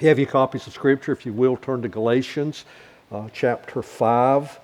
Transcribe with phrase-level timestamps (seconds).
[0.00, 2.64] you have your copies of Scripture, if you will, turn to Galatians
[3.12, 4.58] uh, chapter 5,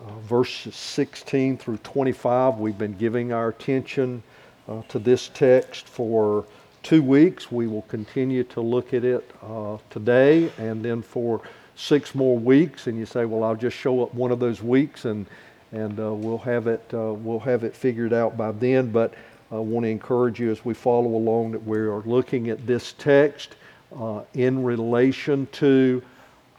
[0.00, 2.58] uh, verses 16 through 25.
[2.58, 4.22] We've been giving our attention
[4.66, 6.46] uh, to this text for
[6.82, 7.52] two weeks.
[7.52, 11.42] We will continue to look at it uh, today and then for
[11.76, 12.86] six more weeks.
[12.86, 15.26] And you say, well, I'll just show up one of those weeks and,
[15.72, 18.90] and uh, we'll, have it, uh, we'll have it figured out by then.
[18.90, 19.12] But
[19.52, 22.94] I want to encourage you as we follow along that we are looking at this
[22.94, 23.54] text
[23.94, 26.02] uh, in relation to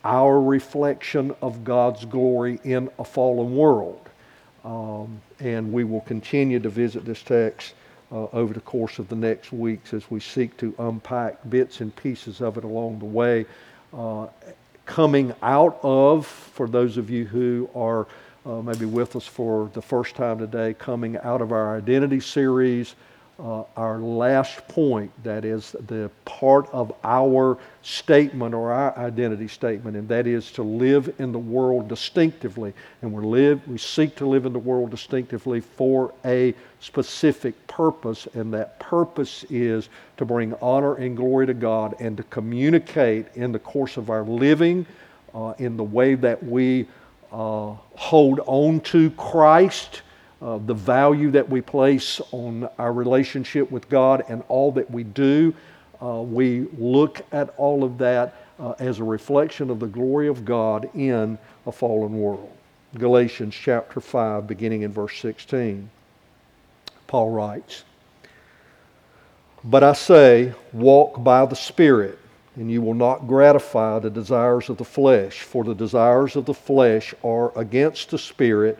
[0.03, 4.07] our reflection of God's glory in a fallen world.
[4.63, 7.73] Um, and we will continue to visit this text
[8.11, 11.95] uh, over the course of the next weeks as we seek to unpack bits and
[11.95, 13.45] pieces of it along the way.
[13.93, 14.27] Uh,
[14.85, 18.07] coming out of, for those of you who are
[18.45, 22.95] uh, maybe with us for the first time today, coming out of our identity series,
[23.39, 29.95] uh, our last point, that is the part of our statement or our identity statement,
[29.95, 32.73] and that is to live in the world distinctively.
[33.01, 38.27] And we live, we seek to live in the world distinctively for a specific purpose,
[38.33, 43.51] and that purpose is to bring honor and glory to God and to communicate in
[43.51, 44.85] the course of our living,
[45.35, 46.87] uh, in the way that we
[47.31, 50.01] uh, hold on to Christ
[50.41, 55.03] uh, the value that we place on our relationship with God and all that we
[55.03, 55.53] do.
[56.01, 60.45] Uh, we look at all of that uh, as a reflection of the glory of
[60.45, 62.51] God in a fallen world.
[62.97, 65.89] Galatians chapter 5, beginning in verse 16.
[67.07, 67.83] Paul writes,
[69.63, 72.19] But I say, walk by the Spirit,
[72.55, 76.53] and you will not gratify the desires of the flesh, for the desires of the
[76.53, 78.79] flesh are against the Spirit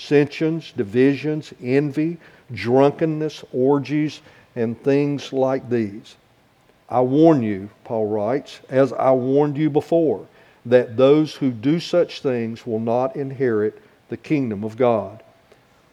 [0.00, 2.16] dissensions, divisions, envy,
[2.52, 4.22] drunkenness, orgies,
[4.56, 6.16] and things like these.
[6.88, 10.26] I warn you, Paul writes, as I warned you before,
[10.64, 13.78] that those who do such things will not inherit
[14.08, 15.22] the kingdom of God.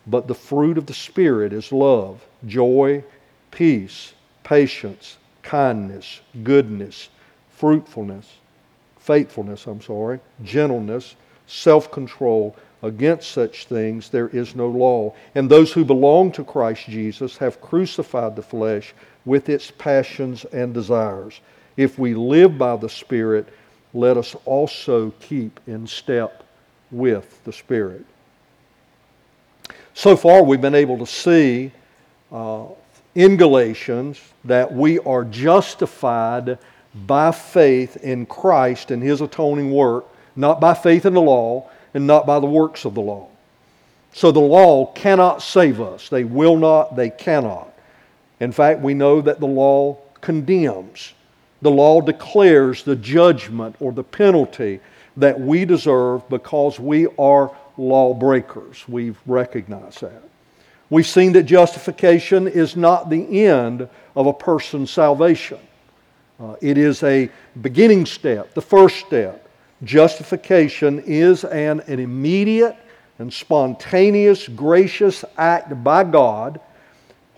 [0.07, 3.03] But the fruit of the Spirit is love, joy,
[3.51, 4.13] peace,
[4.44, 7.09] patience, kindness, goodness,
[7.50, 8.38] fruitfulness,
[8.97, 11.16] faithfulness, I'm sorry, gentleness,
[11.46, 12.56] self control.
[12.83, 15.15] Against such things there is no law.
[15.33, 18.93] And those who belong to Christ Jesus have crucified the flesh
[19.25, 21.39] with its passions and desires.
[21.75, 23.47] If we live by the Spirit,
[23.93, 26.43] let us also keep in step
[26.91, 28.05] with the Spirit.
[29.93, 31.71] So far, we've been able to see
[32.31, 32.66] uh,
[33.16, 36.59] in Galatians that we are justified
[37.07, 40.05] by faith in Christ and His atoning work,
[40.35, 43.27] not by faith in the law and not by the works of the law.
[44.13, 46.09] So the law cannot save us.
[46.09, 47.71] They will not, they cannot.
[48.39, 51.13] In fact, we know that the law condemns.
[51.61, 54.79] The law declares the judgment or the penalty
[55.17, 58.87] that we deserve because we are lawbreakers.
[58.87, 60.23] We've recognized that.
[60.89, 65.59] We've seen that justification is not the end of a person's salvation.
[66.39, 67.29] Uh, it is a
[67.61, 69.47] beginning step, the first step.
[69.83, 72.75] Justification is an, an immediate
[73.19, 76.59] and spontaneous, gracious act by God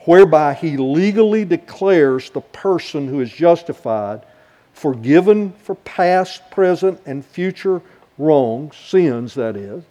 [0.06, 4.26] whereby He legally declares the person who is justified
[4.74, 7.82] forgiven for past, present, and future
[8.18, 9.84] wrongs, sins that is,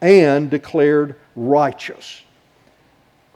[0.00, 2.22] and declared righteous.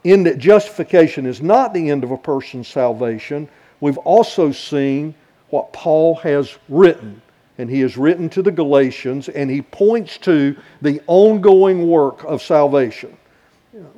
[0.04, 3.48] In that justification is not the end of a person's salvation,
[3.80, 5.14] we've also seen
[5.50, 7.20] what Paul has written
[7.59, 12.42] and he has written to the Galatians, and he points to the ongoing work of
[12.42, 13.16] salvation.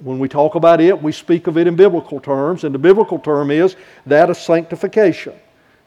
[0.03, 3.19] When we talk about it, we speak of it in biblical terms, and the biblical
[3.19, 3.77] term is
[4.07, 5.35] that of sanctification.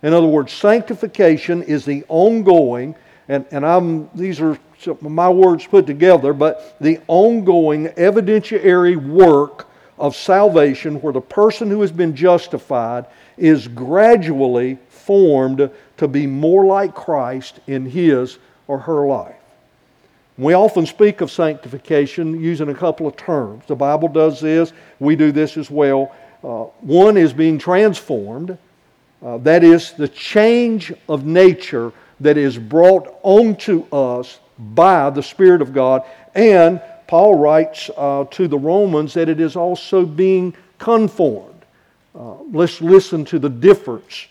[0.02, 2.96] In other words, sanctification is the ongoing,
[3.28, 4.58] and, and I'm, these are
[5.02, 9.68] my words put together, but the ongoing evidentiary work
[9.98, 13.06] of salvation where the person who has been justified
[13.38, 14.78] is gradually
[15.10, 19.34] formed to be more like Christ in his or her life.
[20.38, 23.64] We often speak of sanctification using a couple of terms.
[23.66, 26.16] The Bible does this, we do this as well.
[26.44, 28.56] Uh, one is being transformed,
[29.24, 35.64] uh, that is, the change of nature that is brought onto us by the Spirit
[35.64, 36.04] of God.
[36.36, 41.66] And Paul writes uh, to the Romans that it is also being conformed.
[42.14, 44.28] Uh, let's listen to the difference.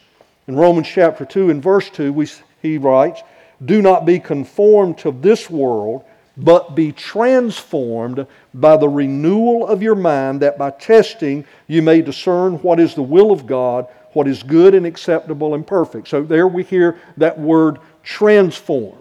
[0.49, 2.27] In Romans chapter 2 and verse 2, we,
[2.63, 3.23] he writes,
[3.63, 6.05] Do not be conformed to this world,
[6.39, 12.55] but be transformed by the renewal of your mind, that by testing you may discern
[12.63, 16.09] what is the will of God, what is good and acceptable and perfect.
[16.09, 18.97] So there we hear that word transform.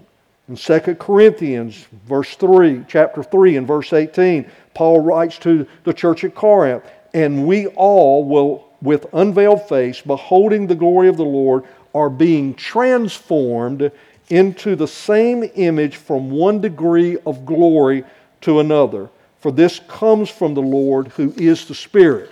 [0.50, 6.26] In 2 Corinthians, verse 3, chapter 3 and verse 18, Paul writes to the church
[6.26, 6.84] at Corinth,
[7.14, 11.64] and we all will, with unveiled face, beholding the glory of the Lord,
[11.94, 13.92] are being transformed
[14.30, 18.04] into the same image from one degree of glory
[18.42, 19.10] to another.
[19.40, 22.32] For this comes from the Lord who is the Spirit.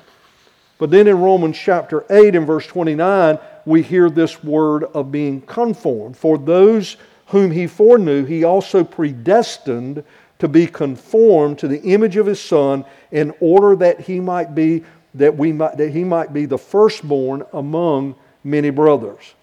[0.77, 5.41] But then in Romans chapter 8 and verse 29, we hear this word of being
[5.41, 6.17] conformed.
[6.17, 6.97] For those
[7.27, 10.03] whom he foreknew, he also predestined
[10.39, 14.83] to be conformed to the image of his son in order that he might be
[15.15, 19.33] that we might that he might be the firstborn among many brothers.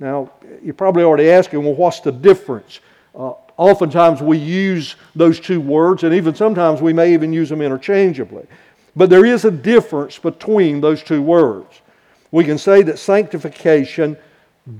[0.00, 0.30] Now,
[0.62, 2.80] you're probably already asking, well, what's the difference?
[3.14, 7.62] Uh, oftentimes we use those two words, and even sometimes we may even use them
[7.62, 8.46] interchangeably.
[8.94, 11.80] But there is a difference between those two words.
[12.30, 14.16] We can say that sanctification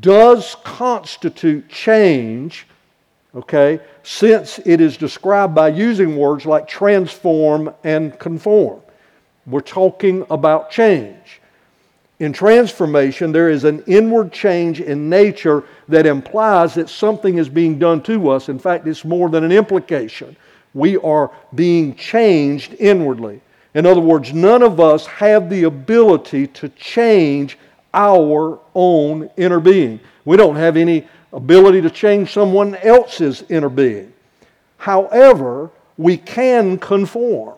[0.00, 2.66] does constitute change,
[3.34, 8.80] okay, since it is described by using words like transform and conform.
[9.48, 11.40] We're talking about change.
[12.20, 17.78] In transformation, there is an inward change in nature that implies that something is being
[17.78, 18.48] done to us.
[18.48, 20.36] In fact, it's more than an implication.
[20.74, 23.40] We are being changed inwardly.
[23.74, 27.56] In other words, none of us have the ability to change
[27.94, 30.00] our own inner being.
[30.24, 34.12] We don't have any ability to change someone else's inner being.
[34.76, 37.57] However, we can conform.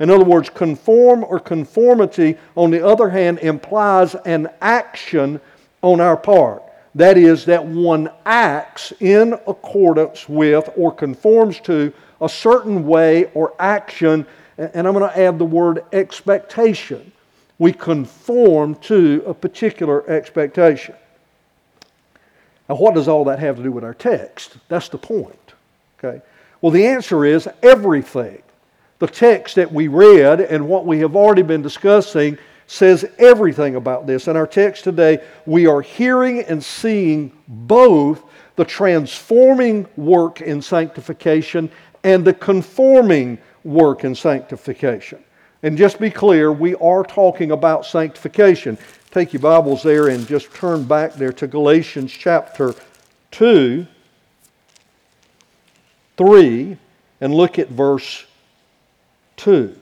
[0.00, 5.40] In other words, conform or conformity, on the other hand, implies an action
[5.82, 6.62] on our part.
[6.94, 13.54] That is, that one acts in accordance with or conforms to a certain way or
[13.58, 14.26] action,
[14.56, 17.12] and I'm going to add the word expectation.
[17.58, 20.94] We conform to a particular expectation.
[22.70, 24.56] Now, what does all that have to do with our text?
[24.68, 25.52] That's the point.
[25.98, 26.22] Okay?
[26.62, 28.42] Well, the answer is everything.
[29.00, 34.06] The text that we read and what we have already been discussing says everything about
[34.06, 34.28] this.
[34.28, 38.22] In our text today, we are hearing and seeing both
[38.56, 41.70] the transforming work in sanctification
[42.04, 45.24] and the conforming work in sanctification.
[45.62, 48.76] And just be clear, we are talking about sanctification.
[49.10, 52.74] Take your Bibles there and just turn back there to Galatians chapter
[53.30, 53.86] 2,
[56.18, 56.76] 3,
[57.22, 58.26] and look at verse
[59.40, 59.76] 2.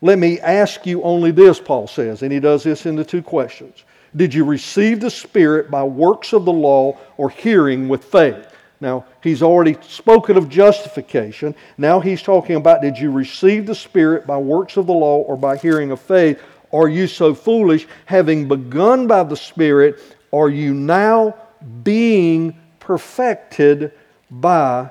[0.00, 3.22] Let me ask you only this, Paul says, and he does this in the two
[3.22, 3.84] questions.
[4.16, 8.54] Did you receive the Spirit by works of the law or hearing with faith?
[8.80, 11.54] Now, he's already spoken of justification.
[11.78, 15.36] Now he's talking about did you receive the Spirit by works of the law or
[15.36, 16.40] by hearing of faith?
[16.72, 17.86] Are you so foolish?
[18.04, 20.02] Having begun by the Spirit,
[20.32, 21.34] are you now
[21.82, 23.92] being perfected
[24.30, 24.90] by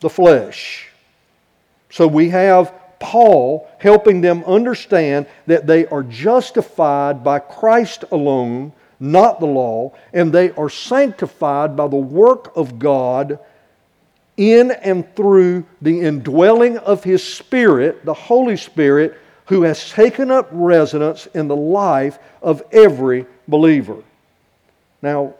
[0.00, 0.89] the flesh?
[1.90, 9.40] So we have Paul helping them understand that they are justified by Christ alone, not
[9.40, 13.38] the law, and they are sanctified by the work of God
[14.36, 20.48] in and through the indwelling of His Spirit, the Holy Spirit, who has taken up
[20.52, 23.96] residence in the life of every believer.
[25.02, 25.34] Now,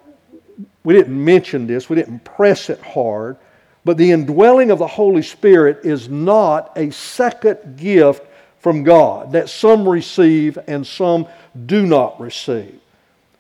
[0.82, 3.36] we didn't mention this, we didn't press it hard,
[3.84, 8.26] but the indwelling of the Holy Spirit is not a second gift
[8.58, 11.26] from God that some receive and some
[11.66, 12.78] do not receive.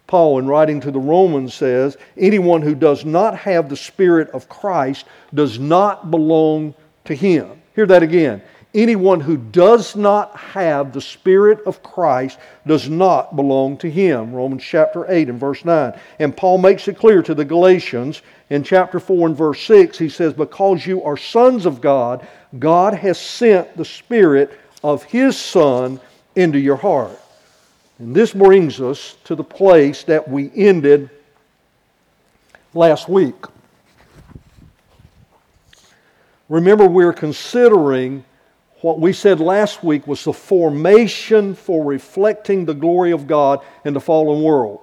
[0.06, 4.48] Paul, in writing to the Romans, says, Anyone who does not have the Spirit of
[4.48, 7.62] Christ does not belong to him.
[7.76, 8.42] Hear that again.
[8.72, 14.32] Anyone who does not have the Spirit of Christ does not belong to him.
[14.32, 15.98] Romans chapter 8 and verse 9.
[16.20, 19.98] And Paul makes it clear to the Galatians in chapter 4 and verse 6.
[19.98, 22.26] He says, Because you are sons of God,
[22.60, 26.00] God has sent the Spirit of His Son
[26.36, 27.20] into your heart.
[27.98, 31.10] And this brings us to the place that we ended
[32.72, 33.34] last week.
[36.48, 38.24] Remember, we're considering
[38.82, 43.92] what we said last week was the formation for reflecting the glory of God in
[43.92, 44.80] the fallen world.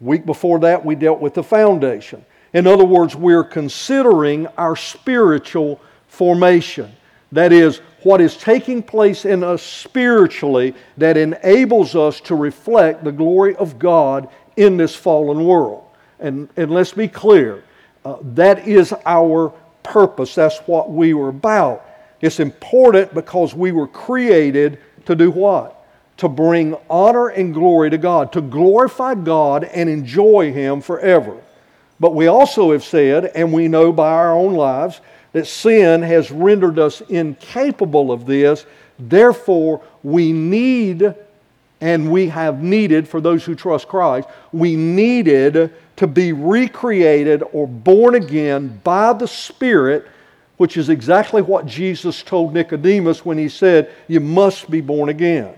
[0.00, 2.24] Week before that, we dealt with the foundation.
[2.52, 6.92] In other words, we're considering our spiritual formation.
[7.32, 13.12] That is, what is taking place in us spiritually that enables us to reflect the
[13.12, 15.84] glory of God in this fallen world.
[16.20, 17.64] And, and let's be clear
[18.04, 19.52] uh, that is our
[19.82, 21.84] purpose, that's what we were about.
[22.24, 25.86] It's important because we were created to do what?
[26.16, 31.36] To bring honor and glory to God, to glorify God and enjoy Him forever.
[32.00, 35.02] But we also have said, and we know by our own lives,
[35.32, 38.64] that sin has rendered us incapable of this.
[38.98, 41.14] Therefore, we need,
[41.82, 47.68] and we have needed, for those who trust Christ, we needed to be recreated or
[47.68, 50.06] born again by the Spirit,
[50.56, 55.54] which is exactly what Jesus told Nicodemus when he said, You must be born again.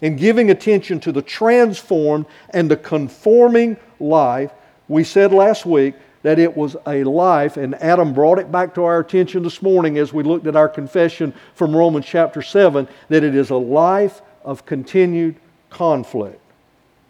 [0.00, 4.50] In giving attention to the transformed and the conforming life,
[4.88, 8.82] we said last week that it was a life, and Adam brought it back to
[8.82, 13.22] our attention this morning as we looked at our confession from Romans chapter 7, that
[13.22, 15.36] it is a life of continued
[15.70, 16.40] conflict.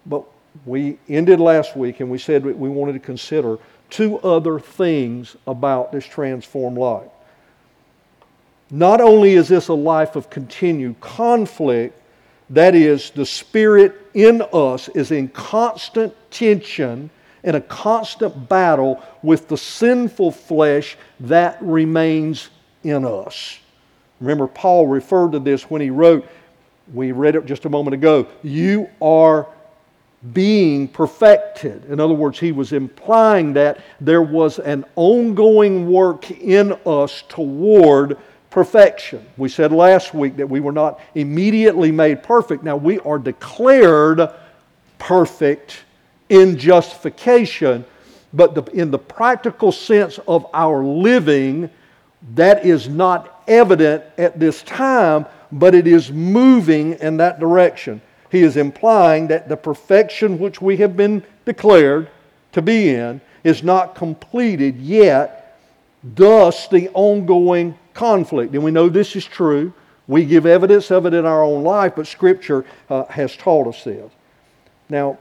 [0.04, 0.24] But
[0.64, 3.58] we ended last week and we said we wanted to consider
[3.90, 7.10] two other things about this transformed life.
[8.70, 12.00] Not only is this a life of continued conflict,
[12.50, 17.10] that is, the Spirit in us is in constant tension
[17.46, 22.50] in a constant battle with the sinful flesh that remains
[22.82, 23.60] in us.
[24.20, 26.26] Remember, Paul referred to this when he wrote,
[26.92, 29.46] we read it just a moment ago, you are
[30.32, 31.84] being perfected.
[31.86, 38.18] In other words, he was implying that there was an ongoing work in us toward
[38.50, 39.24] perfection.
[39.36, 42.64] We said last week that we were not immediately made perfect.
[42.64, 44.28] Now we are declared
[44.98, 45.84] perfect
[46.28, 47.84] in justification,
[48.32, 51.70] but the, in the practical sense of our living,
[52.34, 58.00] that is not evident at this time, but it is moving in that direction.
[58.30, 62.10] He is implying that the perfection which we have been declared
[62.52, 65.60] to be in is not completed yet,
[66.02, 68.54] thus, the ongoing conflict.
[68.54, 69.72] And we know this is true.
[70.08, 73.84] We give evidence of it in our own life, but Scripture uh, has taught us
[73.84, 74.10] this.
[74.88, 75.18] Now,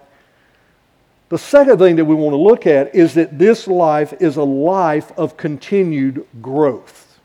[1.30, 4.44] the second thing that we want to look at is that this life is a
[4.44, 7.20] life of continued growth.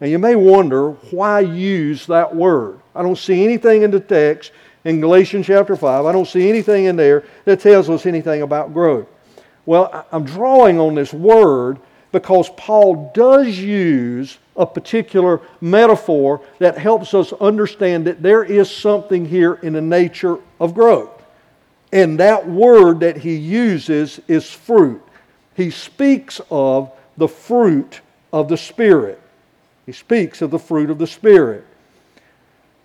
[0.00, 2.80] Now, you may wonder why use that word.
[2.94, 4.52] I don't see anything in the text
[4.86, 8.72] in Galatians chapter 5, I don't see anything in there that tells us anything about
[8.72, 9.08] growth.
[9.66, 11.80] Well, I'm drawing on this word
[12.12, 19.26] because Paul does use a particular metaphor that helps us understand that there is something
[19.26, 21.10] here in the nature of growth.
[21.92, 25.02] And that word that he uses is fruit.
[25.56, 28.02] He speaks of the fruit
[28.32, 29.20] of the Spirit.
[29.84, 31.66] He speaks of the fruit of the Spirit.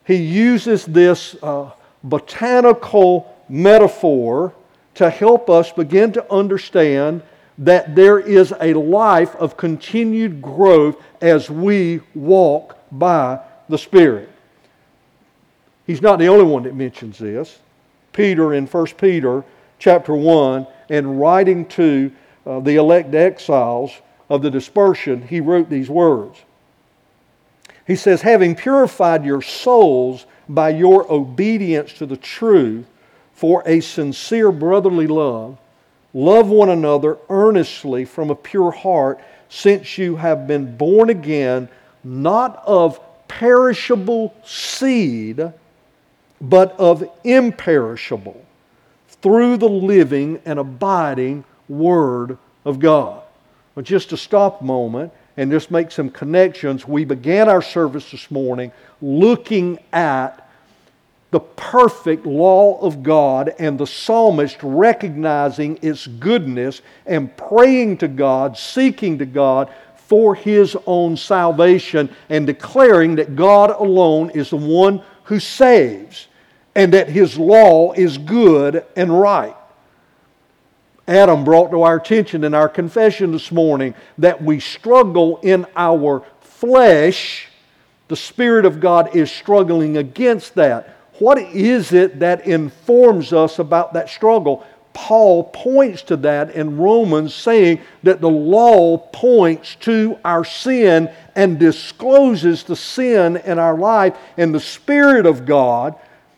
[0.03, 1.71] He uses this uh,
[2.03, 4.53] botanical metaphor
[4.95, 7.21] to help us begin to understand
[7.57, 13.39] that there is a life of continued growth as we walk by
[13.69, 14.29] the Spirit.
[15.85, 17.59] He's not the only one that mentions this.
[18.13, 19.43] Peter in 1 Peter
[19.79, 22.11] chapter 1 and writing to
[22.45, 23.91] uh, the elect exiles
[24.29, 26.39] of the dispersion, he wrote these words.
[27.85, 32.85] He says, Having purified your souls by your obedience to the truth
[33.33, 35.57] for a sincere brotherly love,
[36.13, 41.67] love one another earnestly from a pure heart, since you have been born again,
[42.03, 45.51] not of perishable seed
[46.41, 48.43] but of imperishable
[49.21, 53.21] through the living and abiding Word of God.
[53.75, 58.09] But just to stop a moment and just make some connections, we began our service
[58.11, 60.40] this morning looking at
[61.31, 68.57] the perfect law of God and the psalmist recognizing its goodness and praying to God,
[68.57, 75.01] seeking to God for his own salvation and declaring that God alone is the one
[75.23, 76.27] who saves
[76.75, 79.55] and that his law is good and right.
[81.07, 86.25] Adam brought to our attention in our confession this morning that we struggle in our
[86.41, 87.47] flesh.
[88.09, 90.97] The Spirit of God is struggling against that.
[91.21, 94.65] What is it that informs us about that struggle?
[94.93, 101.59] Paul points to that in Romans, saying that the law points to our sin and
[101.59, 105.95] discloses the sin in our life, and the Spirit of God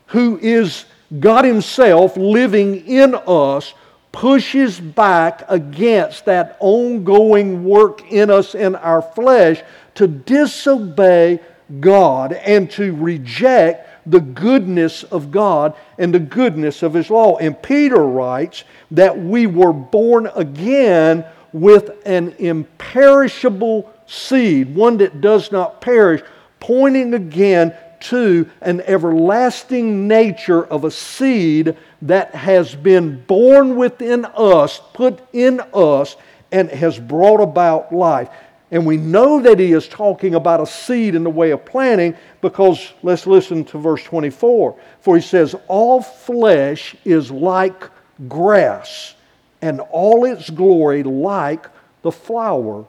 [0.07, 0.83] who is
[1.17, 3.73] God Himself living in us,
[4.11, 9.63] pushes back against that ongoing work in us in our flesh
[9.95, 11.39] to disobey
[11.79, 17.37] God and to reject the goodness of God and the goodness of His law.
[17.37, 25.51] And Peter writes that we were born again with an imperishable seed, one that does
[25.51, 26.21] not perish,
[26.59, 34.81] pointing again to an everlasting nature of a seed that has been born within us,
[34.93, 36.17] put in us,
[36.51, 38.29] and has brought about life.
[38.73, 42.17] And we know that he is talking about a seed in the way of planting
[42.41, 44.75] because let's listen to verse 24.
[44.99, 47.87] For he says, All flesh is like
[48.27, 49.13] grass,
[49.61, 51.67] and all its glory like
[52.01, 52.83] the flower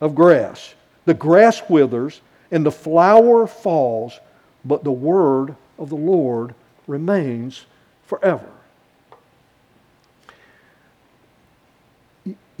[0.00, 0.74] of grass.
[1.04, 2.20] The grass withers,
[2.50, 4.18] and the flower falls,
[4.64, 6.56] but the word of the Lord
[6.88, 7.66] remains
[8.02, 8.49] forever.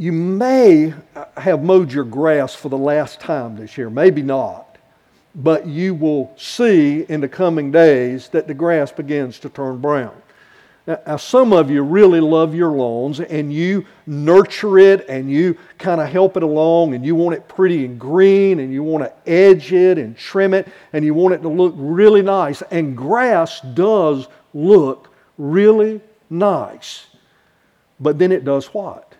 [0.00, 0.94] You may
[1.36, 4.78] have mowed your grass for the last time this year, maybe not,
[5.34, 10.14] but you will see in the coming days that the grass begins to turn brown.
[10.86, 16.00] Now, some of you really love your lawns and you nurture it and you kind
[16.00, 19.30] of help it along and you want it pretty and green and you want to
[19.30, 22.62] edge it and trim it and you want it to look really nice.
[22.70, 27.04] And grass does look really nice.
[28.00, 29.10] But then it does what?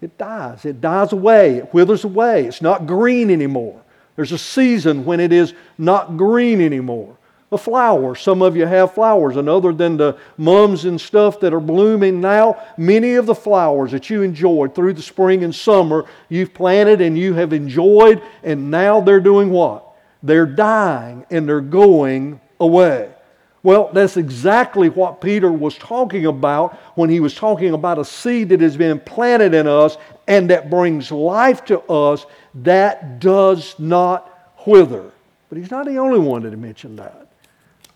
[0.00, 0.64] It dies.
[0.64, 1.56] It dies away.
[1.56, 2.46] It withers away.
[2.46, 3.82] It's not green anymore.
[4.16, 7.16] There's a season when it is not green anymore.
[7.50, 8.14] A flower.
[8.14, 12.20] Some of you have flowers, and other than the mums and stuff that are blooming
[12.20, 17.00] now, many of the flowers that you enjoyed through the spring and summer, you've planted
[17.00, 19.96] and you have enjoyed, and now they're doing what?
[20.22, 23.14] They're dying and they're going away.
[23.62, 28.50] Well, that's exactly what Peter was talking about when he was talking about a seed
[28.50, 29.96] that has been planted in us
[30.28, 32.24] and that brings life to us
[32.62, 35.10] that does not wither.
[35.48, 37.26] But he's not the only one that mentioned that.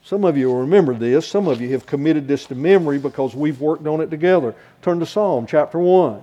[0.04, 1.28] Some of you will remember this.
[1.28, 4.54] Some of you have committed this to memory because we've worked on it together.
[4.80, 6.20] Turn to Psalm chapter 1.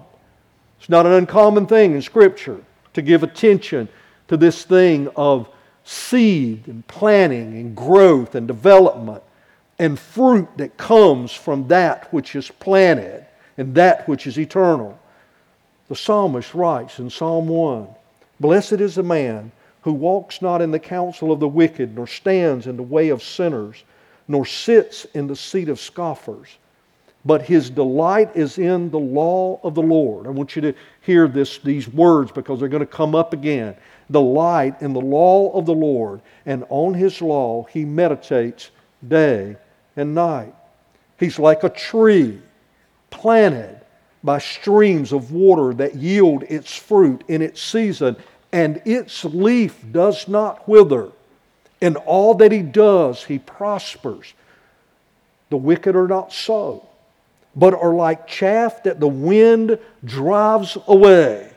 [0.80, 2.62] It's not an uncommon thing in Scripture
[2.94, 3.88] to give attention
[4.28, 5.50] to this thing of
[5.86, 9.24] seed and planting and growth and development
[9.80, 13.26] and fruit that comes from that which is planted
[13.58, 15.00] and that which is eternal.
[15.88, 17.88] The psalmist writes in Psalm 1
[18.40, 22.68] Blessed is the man who walks not in the counsel of the wicked, nor stands
[22.68, 23.84] in the way of sinners,
[24.28, 26.58] nor sits in the seat of scoffers.
[27.26, 30.26] But his delight is in the law of the Lord.
[30.26, 33.76] I want you to hear this, these words because they're going to come up again.
[34.12, 38.72] Delight in the law of the Lord, and on his law he meditates
[39.08, 39.58] day
[40.00, 40.54] and night.
[41.20, 42.40] He's like a tree
[43.10, 43.82] planted
[44.24, 48.16] by streams of water that yield its fruit in its season,
[48.52, 51.12] and its leaf does not wither.
[51.82, 54.34] In all that he does, he prospers.
[55.50, 56.88] The wicked are not so,
[57.56, 61.52] but are like chaff that the wind drives away.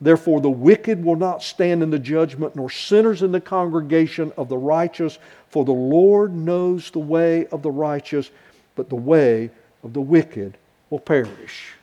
[0.00, 4.48] Therefore, the wicked will not stand in the judgment, nor sinners in the congregation of
[4.48, 5.18] the righteous.
[5.52, 8.30] For the Lord knows the way of the righteous,
[8.74, 9.50] but the way
[9.84, 10.56] of the wicked
[10.88, 11.74] will perish.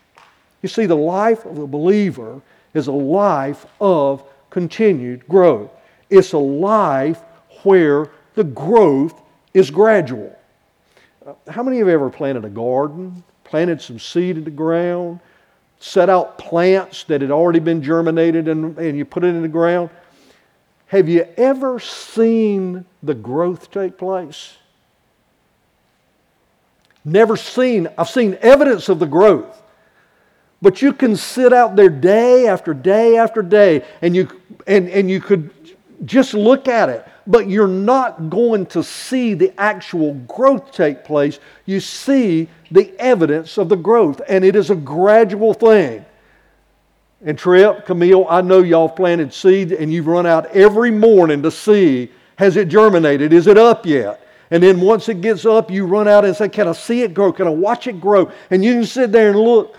[0.63, 2.41] You see, the life of the believer
[2.73, 5.69] is a life of continued growth.
[6.09, 7.21] It's a life
[7.61, 9.21] where the growth
[9.53, 10.35] is gradual.
[11.23, 14.49] Uh, how many of you have ever planted a garden, planted some seed in the
[14.49, 15.19] ground,
[15.79, 19.47] set out plants that had already been germinated and, and you put it in the
[19.47, 19.91] ground.
[20.89, 24.57] Have you ever seen the growth take place?
[27.05, 29.61] Never seen, I've seen evidence of the growth.
[30.61, 34.29] But you can sit out there day after day after day and you,
[34.67, 35.51] and, and you could
[36.05, 41.39] just look at it but you're not going to see the actual growth take place.
[41.67, 46.03] You see the evidence of the growth, and it is a gradual thing.
[47.25, 51.51] And Trip, Camille, I know y'all planted seed and you've run out every morning to
[51.51, 53.33] see has it germinated?
[53.33, 54.25] Is it up yet?
[54.49, 57.13] And then once it gets up, you run out and say, Can I see it
[57.13, 57.33] grow?
[57.33, 58.31] Can I watch it grow?
[58.49, 59.75] And you can sit there and look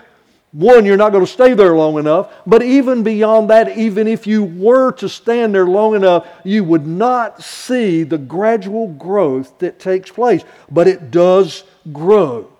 [0.53, 2.31] one, you're not going to stay there long enough.
[2.45, 6.85] But even beyond that, even if you were to stand there long enough, you would
[6.85, 10.43] not see the gradual growth that takes place.
[10.69, 12.51] But it does grow.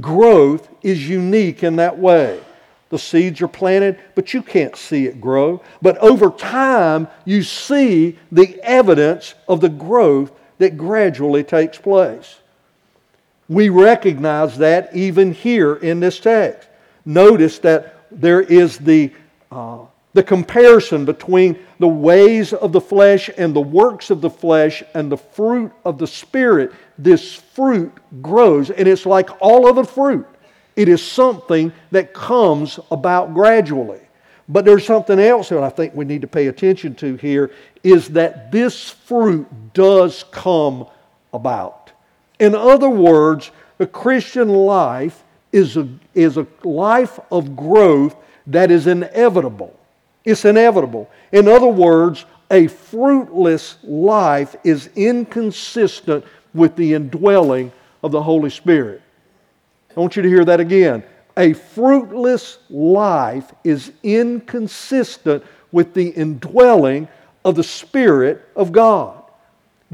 [0.00, 2.40] Growth is unique in that way.
[2.88, 5.62] The seeds are planted, but you can't see it grow.
[5.82, 12.38] But over time, you see the evidence of the growth that gradually takes place.
[13.48, 16.68] We recognize that even here in this text.
[17.04, 19.12] Notice that there is the,
[19.50, 19.78] uh,
[20.12, 25.10] the comparison between the ways of the flesh and the works of the flesh and
[25.10, 26.72] the fruit of the Spirit.
[26.98, 30.26] This fruit grows, and it's like all other fruit.
[30.76, 34.00] It is something that comes about gradually.
[34.48, 37.50] But there's something else that I think we need to pay attention to here
[37.82, 40.86] is that this fruit does come
[41.32, 41.90] about.
[42.38, 48.14] In other words, the Christian life is a, is a life of growth
[48.46, 49.76] that is inevitable.
[50.24, 51.10] It's inevitable.
[51.32, 59.02] In other words, a fruitless life is inconsistent with the indwelling of the Holy Spirit.
[59.96, 61.02] I want you to hear that again.
[61.38, 67.08] A fruitless life is inconsistent with the indwelling
[67.44, 69.22] of the Spirit of God.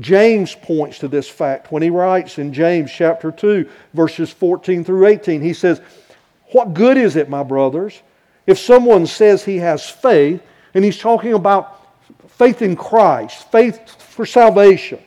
[0.01, 5.07] James points to this fact when he writes in James chapter 2, verses 14 through
[5.07, 5.41] 18.
[5.43, 5.81] He says,
[6.53, 8.01] What good is it, my brothers,
[8.47, 10.43] if someone says he has faith,
[10.75, 11.87] and he's talking about
[12.29, 14.99] faith in Christ, faith for salvation?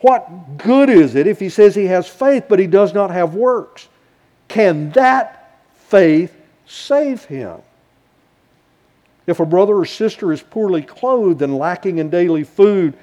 [0.00, 3.34] What good is it if he says he has faith but he does not have
[3.34, 3.88] works?
[4.48, 6.34] Can that faith
[6.66, 7.60] save him?
[9.26, 12.94] If a brother or sister is poorly clothed and lacking in daily food,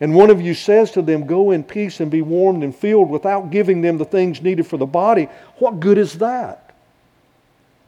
[0.00, 3.08] and one of you says to them, Go in peace and be warmed and filled
[3.08, 6.74] without giving them the things needed for the body, what good is that?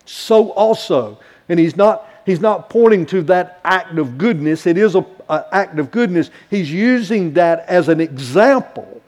[0.05, 4.95] So also, and he's not, he's not pointing to that act of goodness, it is
[5.29, 6.31] an act of goodness.
[6.51, 9.01] He's using that as an example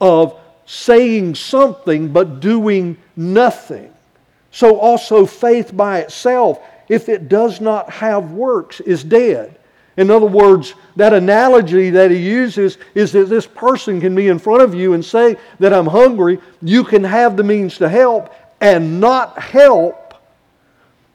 [0.00, 3.92] of saying something but doing nothing.
[4.50, 9.58] So also, faith by itself, if it does not have works, is dead.
[9.96, 14.38] In other words, that analogy that he uses is that this person can be in
[14.38, 16.38] front of you and say that I'm hungry.
[16.60, 20.14] You can have the means to help and not help,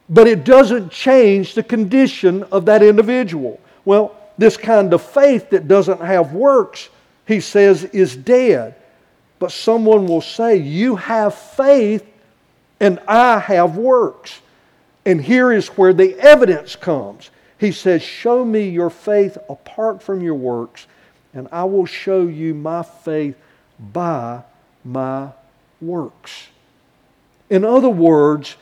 [0.10, 3.60] but it doesn't change the condition of that individual.
[3.86, 6.90] Well, this kind of faith that doesn't have works,
[7.28, 8.76] he says, is dead.
[9.40, 12.06] But someone will say, You have faith
[12.80, 14.40] and I have works.
[15.06, 17.30] And here is where the evidence comes.
[17.58, 20.88] He says, Show me your faith apart from your works,
[21.34, 23.36] and I will show you my faith
[23.80, 24.42] by
[24.84, 25.30] my
[25.80, 26.48] works.
[27.50, 28.56] In other words,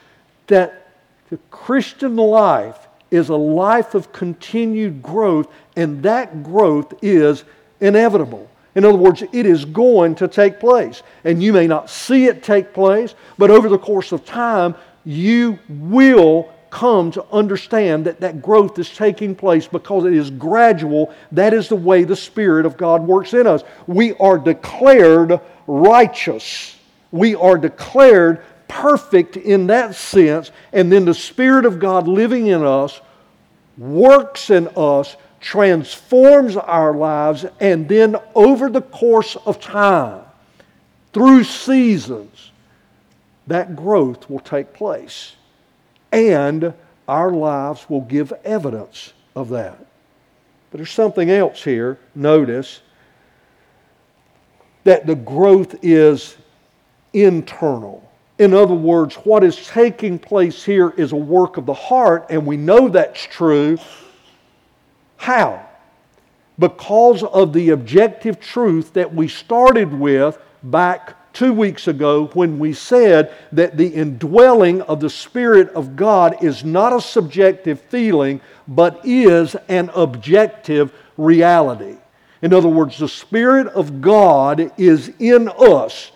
[0.48, 0.88] that
[1.30, 7.44] the Christian life is a life of continued growth, and that growth is
[7.80, 8.50] inevitable.
[8.76, 11.02] In other words, it is going to take place.
[11.24, 15.58] And you may not see it take place, but over the course of time, you
[15.68, 21.14] will come to understand that that growth is taking place because it is gradual.
[21.32, 23.64] That is the way the Spirit of God works in us.
[23.88, 26.76] We are declared righteous.
[27.12, 30.52] We are declared perfect in that sense.
[30.72, 33.02] And then the Spirit of God living in us
[33.78, 40.22] works in us transforms our lives, and then over the course of time,
[41.14, 42.52] through seasons,
[43.48, 45.36] that growth will take place.
[46.12, 46.74] And
[47.08, 49.78] our lives will give evidence of that.
[50.70, 51.98] But there's something else here.
[52.14, 52.82] Notice
[54.84, 56.36] that the growth is
[57.14, 58.09] internal.
[58.40, 62.46] In other words, what is taking place here is a work of the heart, and
[62.46, 63.78] we know that's true
[65.20, 65.68] how?
[66.58, 72.72] Because of the objective truth that we started with back two weeks ago when we
[72.72, 79.02] said that the indwelling of the Spirit of God is not a subjective feeling, but
[79.04, 81.98] is an objective reality.
[82.42, 86.14] In other words, the Spirit of God is in us.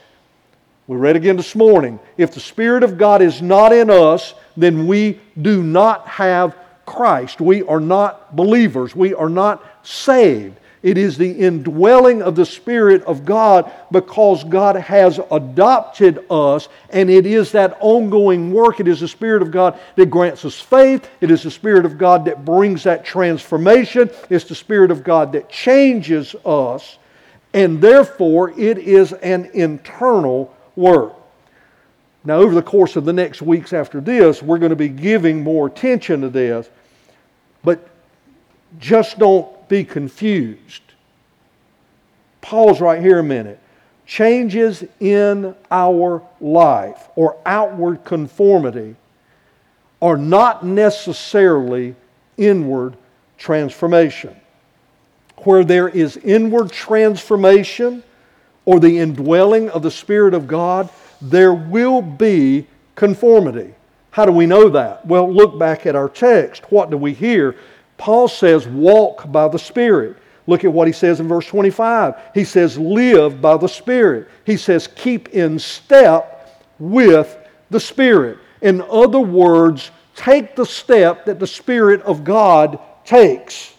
[0.86, 1.98] We read again this morning.
[2.18, 7.40] If the Spirit of God is not in us, then we do not have Christ.
[7.40, 8.94] We are not believers.
[8.94, 10.60] We are not saved.
[10.82, 17.10] It is the indwelling of the Spirit of God because God has adopted us, and
[17.10, 18.82] it is that ongoing work.
[18.82, 21.10] It is the Spirit of God that grants us faith.
[21.22, 24.10] It is the Spirit of God that brings that transformation.
[24.30, 26.98] It's the Spirit of God that changes us,
[27.54, 31.14] and therefore it is an internal work.
[32.26, 35.44] Now, over the course of the next weeks after this, we're going to be giving
[35.44, 36.70] more attention to this.
[37.64, 37.88] But
[38.80, 40.82] just don't be confused.
[42.42, 43.60] Pause right here a minute.
[44.06, 48.96] Changes in our life or outward conformity
[50.02, 51.96] are not necessarily
[52.38, 52.98] inward
[53.38, 54.36] transformation.
[55.38, 58.04] Where there is inward transformation,
[58.66, 60.90] or the indwelling of the Spirit of God,
[61.22, 63.74] there will be conformity.
[64.12, 65.06] How do we know that?
[65.06, 66.72] Well, look back at our text.
[66.72, 67.56] What do we hear?
[67.98, 70.18] Paul says, walk by the Spirit.
[70.46, 72.16] Look at what he says in verse 25.
[72.34, 74.28] He says, live by the Spirit.
[74.46, 77.38] He says, keep in step with
[77.70, 78.38] the Spirit.
[78.62, 83.74] In other words, take the step that the Spirit of God takes.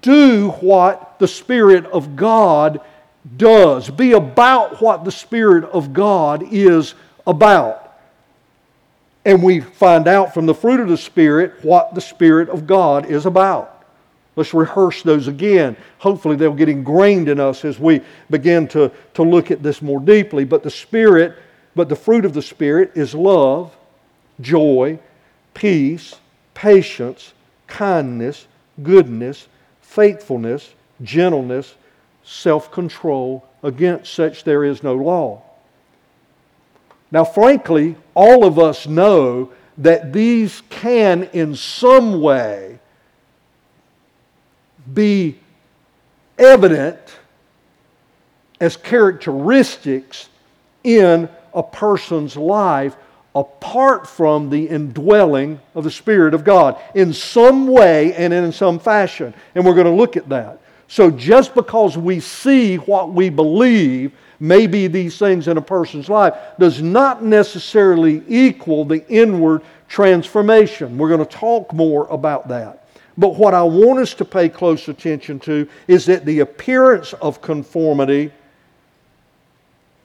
[0.00, 2.80] Do what the Spirit of God
[3.36, 3.88] does.
[3.88, 7.96] Be about what the Spirit of God is about.
[9.24, 13.06] And we find out from the fruit of the Spirit what the Spirit of God
[13.06, 13.84] is about.
[14.34, 15.76] Let's rehearse those again.
[15.98, 20.00] Hopefully, they'll get ingrained in us as we begin to, to look at this more
[20.00, 20.42] deeply.
[20.42, 21.38] But the Spirit,
[21.76, 23.76] but the fruit of the Spirit is love,
[24.40, 24.98] joy,
[25.54, 26.16] peace,
[26.52, 27.32] patience,
[27.68, 28.48] kindness,
[28.82, 29.46] goodness,
[29.82, 31.74] faithfulness, gentleness,
[32.22, 33.46] self control.
[33.62, 35.42] Against such there is no law.
[37.12, 42.78] Now, frankly, all of us know that these can, in some way,
[44.92, 45.38] be
[46.38, 46.98] evident
[48.60, 50.28] as characteristics
[50.82, 52.96] in a person's life
[53.34, 58.78] apart from the indwelling of the Spirit of God in some way and in some
[58.78, 59.34] fashion.
[59.54, 60.61] And we're going to look at that.
[60.92, 66.10] So just because we see what we believe may be these things in a person's
[66.10, 70.98] life does not necessarily equal the inward transformation.
[70.98, 72.86] We're going to talk more about that.
[73.16, 77.40] But what I want us to pay close attention to is that the appearance of
[77.40, 78.30] conformity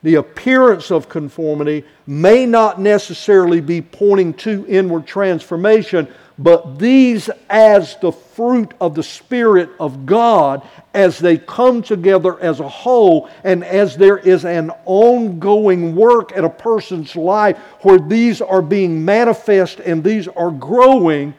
[0.08, 6.08] the appearance of conformity may not necessarily be pointing to inward transformation,
[6.40, 12.62] but these, as the fruit of the Spirit of God, as they come together as
[12.62, 18.42] a whole, and as there is an ongoing work at a person's life where these
[18.42, 21.34] are being manifest and these are growing,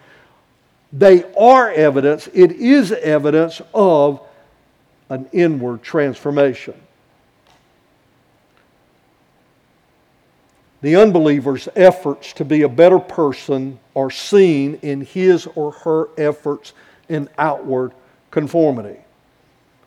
[0.92, 4.20] they are evidence, it is evidence of
[5.09, 6.74] an inward transformation.
[10.81, 16.73] The unbeliever's efforts to be a better person are seen in his or her efforts
[17.09, 17.93] in outward
[18.31, 19.01] conformity.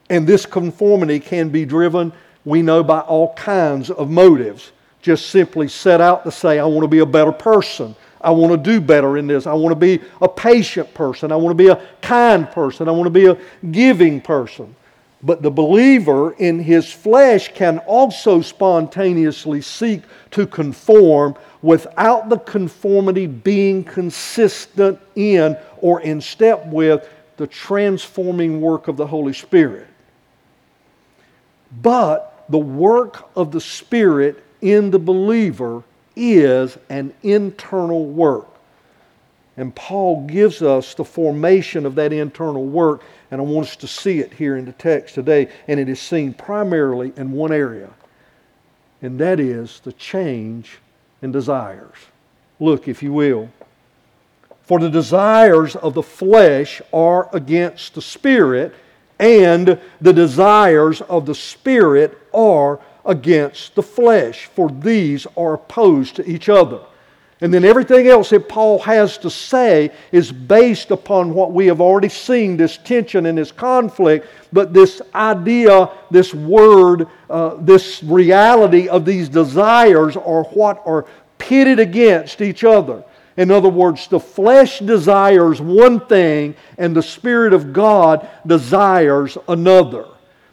[0.09, 2.11] And this conformity can be driven,
[2.43, 4.73] we know, by all kinds of motives.
[5.01, 7.95] Just simply set out to say, I want to be a better person.
[8.19, 9.47] I want to do better in this.
[9.47, 11.31] I want to be a patient person.
[11.31, 12.87] I want to be a kind person.
[12.87, 13.37] I want to be a
[13.71, 14.75] giving person.
[15.23, 23.27] But the believer in his flesh can also spontaneously seek to conform without the conformity
[23.27, 27.07] being consistent in or in step with
[27.37, 29.87] the transforming work of the Holy Spirit.
[31.81, 35.83] But the work of the Spirit in the believer
[36.15, 38.50] is an internal work.
[39.61, 43.87] And Paul gives us the formation of that internal work, and I want us to
[43.87, 45.49] see it here in the text today.
[45.67, 47.91] And it is seen primarily in one area,
[49.03, 50.79] and that is the change
[51.21, 51.95] in desires.
[52.59, 53.49] Look, if you will.
[54.63, 58.73] For the desires of the flesh are against the spirit,
[59.19, 66.27] and the desires of the spirit are against the flesh, for these are opposed to
[66.27, 66.79] each other
[67.41, 71.81] and then everything else that Paul has to say is based upon what we have
[71.81, 74.27] already seen this tension and this conflict.
[74.53, 81.07] But this idea, this word, uh, this reality of these desires are what are
[81.39, 83.03] pitted against each other.
[83.37, 90.05] In other words, the flesh desires one thing and the Spirit of God desires another.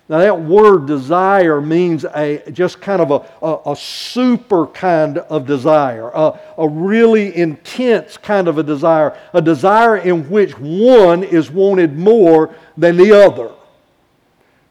[0.08, 5.46] Now, that word desire means a just kind of a, a, a super kind of
[5.46, 11.50] desire, a, a really intense kind of a desire, a desire in which one is
[11.50, 13.50] wanted more than the other.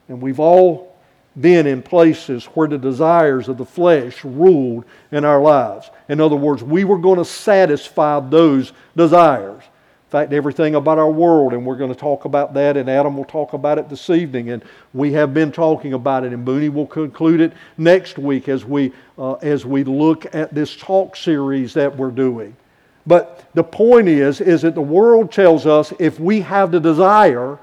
[0.08, 0.96] And we've all
[1.40, 5.88] been in places where the desires of the flesh ruled in our lives.
[6.08, 9.62] In other words, we were going to satisfy those desires.
[10.10, 13.26] Fact, everything about our world, and we're going to talk about that, and Adam will
[13.26, 14.62] talk about it this evening, and
[14.94, 18.90] we have been talking about it, and Booney will conclude it next week as we,
[19.18, 22.56] uh, as we look at this talk series that we're doing.
[23.06, 27.58] But the point is, is that the world tells us if we have the desire,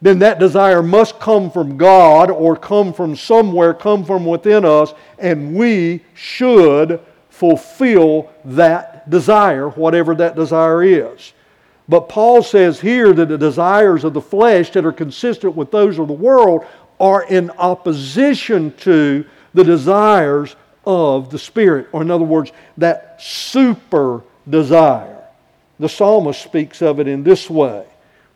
[0.00, 4.94] then that desire must come from God or come from somewhere, come from within us,
[5.18, 11.32] and we should fulfill that desire, whatever that desire is.
[11.88, 15.98] But Paul says here that the desires of the flesh that are consistent with those
[15.98, 16.64] of the world
[16.98, 21.88] are in opposition to the desires of the Spirit.
[21.92, 25.24] Or, in other words, that super desire.
[25.78, 27.84] The psalmist speaks of it in this way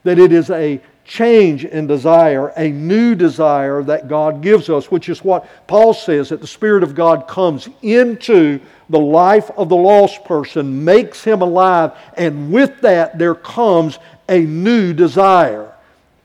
[0.04, 5.08] that it is a change in desire, a new desire that God gives us, which
[5.08, 9.76] is what Paul says that the Spirit of God comes into the life of the
[9.76, 15.72] lost person, makes him alive, and with that there comes a new desire,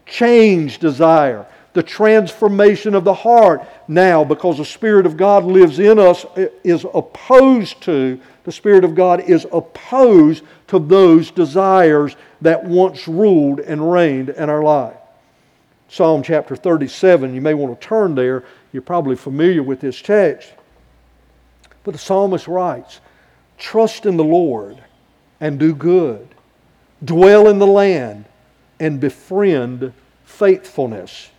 [0.05, 1.47] change desire.
[1.73, 6.25] The transformation of the heart now, because the Spirit of God lives in us,
[6.63, 13.59] is opposed to, the Spirit of God is opposed to those desires that once ruled
[13.59, 14.97] and reigned in our life.
[15.89, 18.43] Psalm chapter 37, you may want to turn there.
[18.71, 20.51] You're probably familiar with this text.
[21.83, 22.99] But the psalmist writes
[23.57, 24.83] Trust in the Lord
[25.39, 26.27] and do good,
[27.03, 28.25] dwell in the land
[28.79, 31.29] and befriend faithfulness.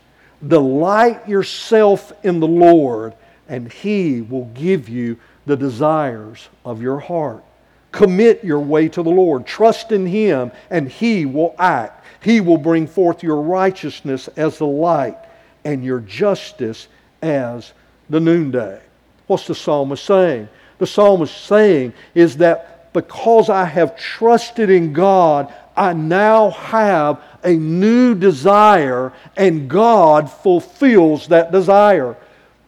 [0.46, 3.14] Delight yourself in the Lord,
[3.48, 7.44] and He will give you the desires of your heart.
[7.92, 9.46] Commit your way to the Lord.
[9.46, 12.04] Trust in Him, and He will act.
[12.20, 15.16] He will bring forth your righteousness as the light
[15.64, 16.88] and your justice
[17.22, 17.72] as
[18.10, 18.80] the noonday.
[19.26, 20.48] What's the psalmist saying?
[20.78, 27.54] The psalmist saying is that because I have trusted in God, I now have a
[27.54, 32.16] new desire, and God fulfills that desire.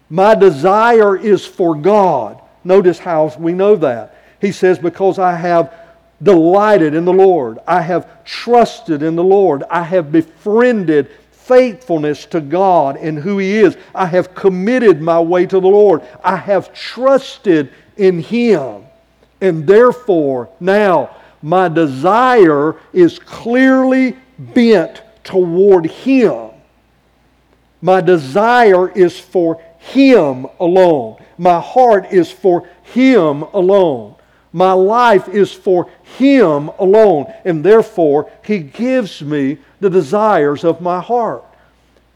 [0.08, 2.40] My desire is for God.
[2.62, 4.16] Notice how we know that.
[4.40, 5.74] He says, Because I have
[6.22, 12.40] delighted in the Lord, I have trusted in the Lord, I have befriended faithfulness to
[12.40, 13.76] God and who He is.
[13.94, 16.02] I have committed my way to the Lord.
[16.24, 18.84] I have trusted in Him.
[19.40, 26.50] And therefore, now my desire is clearly bent toward Him.
[27.82, 31.22] My desire is for Him alone.
[31.38, 34.14] My heart is for Him alone.
[34.52, 41.00] My life is for Him alone, and therefore He gives me the desires of my
[41.00, 41.44] heart.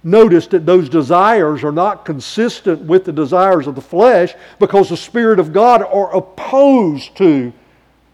[0.02, 4.96] Notice that those desires are not consistent with the desires of the flesh because the
[4.96, 7.52] Spirit of God are opposed to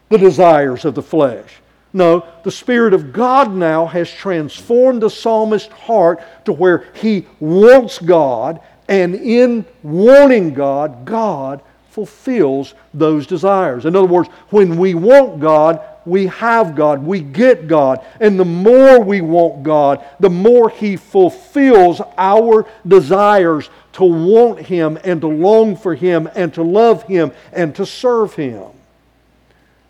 [0.09, 1.61] the desires of the flesh.
[1.93, 7.99] No, the Spirit of God now has transformed the psalmist's heart to where he wants
[7.99, 13.85] God, and in wanting God, God fulfills those desires.
[13.85, 18.05] In other words, when we want God, we have God, we get God.
[18.19, 24.97] And the more we want God, the more He fulfills our desires to want Him
[25.03, 28.67] and to long for Him and to love Him and to serve Him.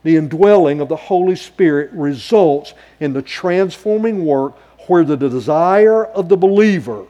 [0.04, 4.58] The indwelling of the Holy Spirit results in the transforming work
[4.88, 7.06] where the desire of the believer,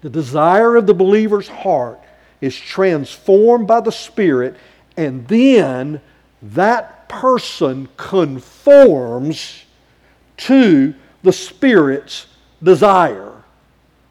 [0.00, 2.00] the desire of the believer's heart,
[2.40, 4.56] is transformed by the Spirit,
[4.96, 6.00] and then
[6.42, 9.64] that person conforms
[10.36, 12.26] to the Spirit's
[12.62, 13.32] desire.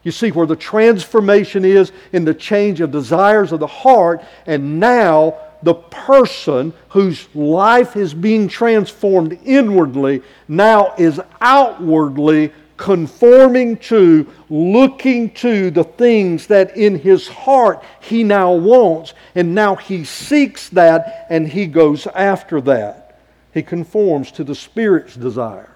[0.02, 4.78] You see where the transformation is in the change of desires of the heart, and
[4.78, 15.30] now the person whose life is being transformed inwardly now is outwardly conforming to, looking
[15.30, 21.26] to the things that in his heart he now wants, and now he seeks that
[21.30, 23.20] and he goes after that.
[23.54, 25.70] He conforms to the Spirit's desire.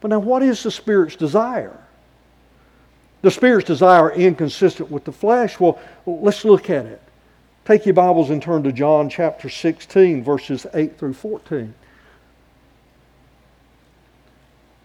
[0.00, 1.78] But now, what is the Spirit's desire?
[3.22, 5.60] The Spirit's desire inconsistent with the flesh?
[5.60, 7.00] Well, let's look at it.
[7.64, 11.72] Take your Bibles and turn to John chapter 16, verses 8 through 14.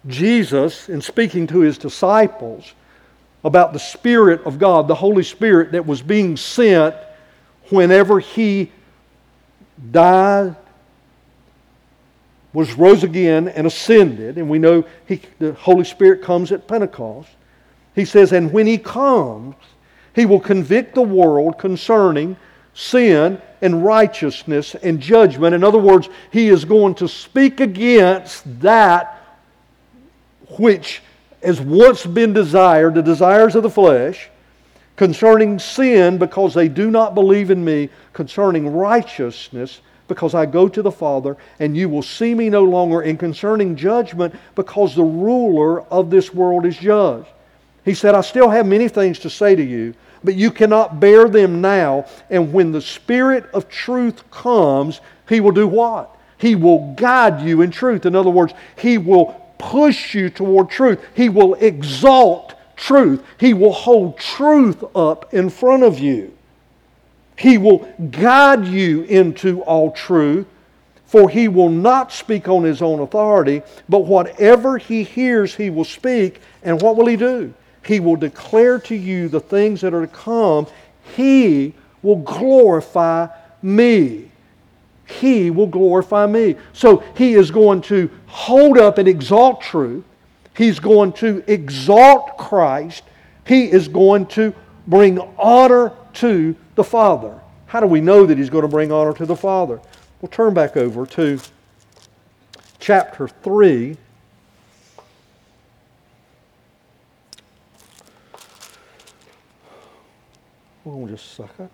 [0.05, 2.73] Jesus, in speaking to his disciples
[3.43, 6.93] about the Spirit of God, the Holy Spirit that was being sent
[7.69, 8.71] whenever he
[9.91, 10.55] died,
[12.53, 17.29] was rose again and ascended, and we know he, the Holy Spirit comes at Pentecost.
[17.95, 19.55] He says, And when he comes,
[20.13, 22.37] he will convict the world concerning
[22.77, 25.55] sin and righteousness and judgment.
[25.55, 29.19] In other words, he is going to speak against that
[30.59, 31.01] which
[31.41, 34.29] has once been desired, the desires of the flesh,
[34.95, 40.81] concerning sin, because they do not believe in me, concerning righteousness, because I go to
[40.83, 45.81] the Father, and you will see me no longer, and concerning judgment, because the ruler
[45.81, 47.27] of this world is judged.
[47.83, 51.27] He said, I still have many things to say to you, but you cannot bear
[51.27, 52.05] them now.
[52.29, 56.15] And when the Spirit of truth comes, He will do what?
[56.37, 58.05] He will guide you in truth.
[58.05, 61.03] In other words, He will push you toward truth.
[61.15, 63.23] He will exalt truth.
[63.39, 66.37] He will hold truth up in front of you.
[67.37, 67.79] He will
[68.11, 70.47] guide you into all truth,
[71.05, 75.85] for he will not speak on his own authority, but whatever he hears, he will
[75.85, 76.41] speak.
[76.63, 77.53] And what will he do?
[77.87, 80.67] He will declare to you the things that are to come.
[81.15, 83.27] He will glorify
[83.61, 84.29] me.
[85.07, 86.57] He will glorify me.
[86.73, 90.03] So he is going to hold up and exalt truth.
[90.55, 93.03] He's going to exalt Christ.
[93.45, 94.53] He is going to
[94.85, 97.39] bring honor to the Father.
[97.67, 99.79] How do we know that he's going to bring honor to the Father?
[100.19, 101.39] We'll turn back over to
[102.79, 103.95] chapter 3
[110.87, 111.69] Hold on just a second.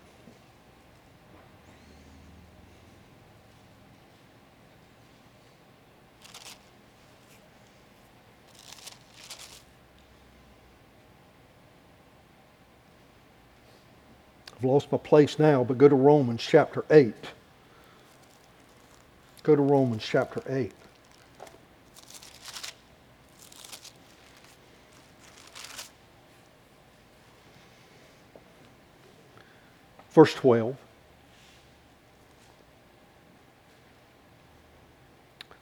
[14.56, 17.14] I've lost my place now, but go to Romans chapter 8.
[19.44, 20.72] Go to Romans chapter 8.
[30.14, 30.76] Verse 12.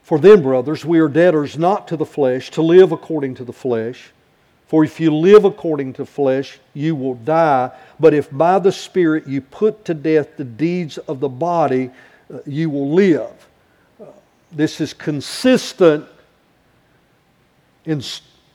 [0.03, 3.53] For then, brothers, we are debtors not to the flesh, to live according to the
[3.53, 4.11] flesh.
[4.67, 7.71] For if you live according to flesh, you will die.
[7.99, 11.91] But if by the Spirit you put to death the deeds of the body,
[12.33, 13.49] uh, you will live.
[14.01, 14.07] Uh,
[14.51, 16.07] this is consistent
[17.87, 18.03] in,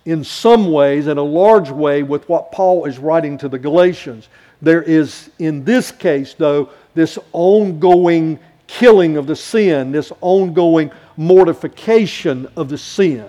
[0.05, 4.27] in some ways, in a large way, with what Paul is writing to the Galatians.
[4.61, 12.47] There is, in this case, though, this ongoing killing of the sin, this ongoing mortification
[12.55, 13.25] of the sin.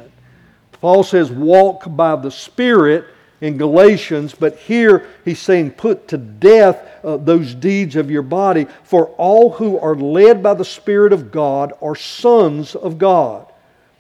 [0.81, 3.05] Paul says, walk by the Spirit
[3.41, 8.67] in Galatians, but here he's saying, put to death uh, those deeds of your body,
[8.83, 13.48] for all who are led by the Spirit of God are sons of God.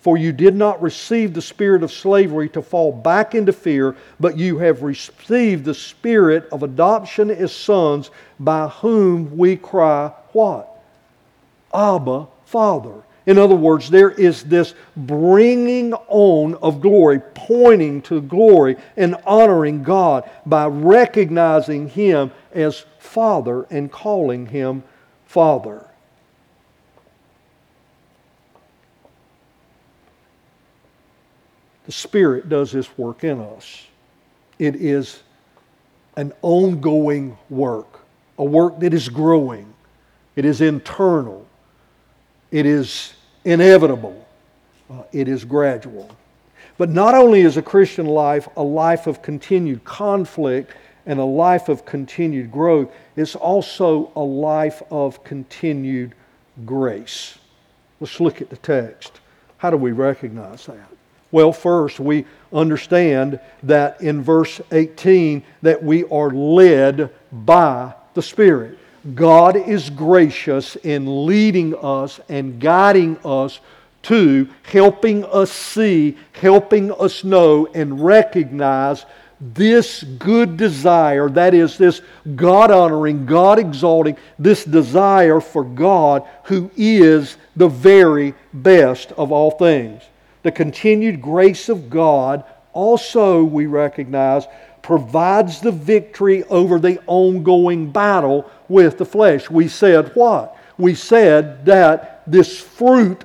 [0.00, 4.38] For you did not receive the spirit of slavery to fall back into fear, but
[4.38, 10.68] you have received the spirit of adoption as sons, by whom we cry, What?
[11.74, 13.02] Abba, Father.
[13.26, 19.82] In other words, there is this bringing on of glory, pointing to glory and honoring
[19.82, 24.82] God by recognizing Him as Father and calling Him
[25.26, 25.84] Father.
[31.88, 33.86] The Spirit does this work in us.
[34.58, 35.22] It is
[36.18, 38.00] an ongoing work,
[38.36, 39.72] a work that is growing,
[40.36, 41.46] it is internal,
[42.50, 43.14] it is
[43.46, 44.28] inevitable,
[44.90, 46.14] uh, it is gradual.
[46.76, 50.74] But not only is a Christian life a life of continued conflict
[51.06, 56.14] and a life of continued growth, it's also a life of continued
[56.66, 57.38] grace.
[57.98, 59.20] Let's look at the text.
[59.56, 60.97] How do we recognize that?
[61.30, 68.78] Well, first, we understand that in verse 18 that we are led by the Spirit.
[69.14, 73.60] God is gracious in leading us and guiding us
[74.04, 79.04] to helping us see, helping us know, and recognize
[79.40, 82.00] this good desire, that is, this
[82.34, 89.52] God honoring, God exalting, this desire for God who is the very best of all
[89.52, 90.02] things
[90.42, 94.46] the continued grace of God also, we recognize,
[94.82, 99.50] provides the victory over the ongoing battle with the flesh.
[99.50, 100.56] We said what?
[100.78, 103.24] We said that this fruit,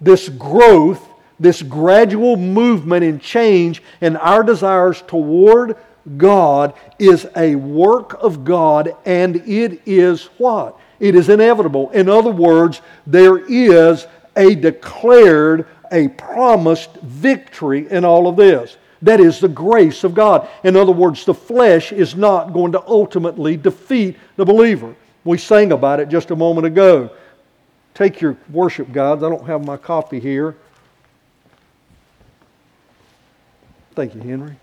[0.00, 1.06] this growth,
[1.38, 5.76] this gradual movement and change in our desires toward
[6.16, 10.78] God is a work of God and it is what?
[10.98, 11.90] It is inevitable.
[11.90, 14.06] In other words, there is
[14.36, 18.76] a declared a promised victory in all of this.
[19.02, 20.48] That is the grace of God.
[20.64, 24.94] In other words, the flesh is not going to ultimately defeat the believer.
[25.24, 27.10] We sang about it just a moment ago.
[27.94, 29.22] Take your worship guides.
[29.22, 30.56] I don't have my copy here.
[33.94, 34.56] Thank you, Henry.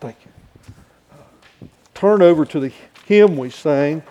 [0.00, 1.68] Thank you.
[1.94, 2.72] Turn over to the
[3.06, 4.02] hymn we sang,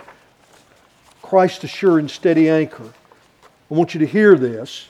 [1.21, 2.91] Christ a sure and steady anchor.
[3.69, 4.87] I want you to hear this.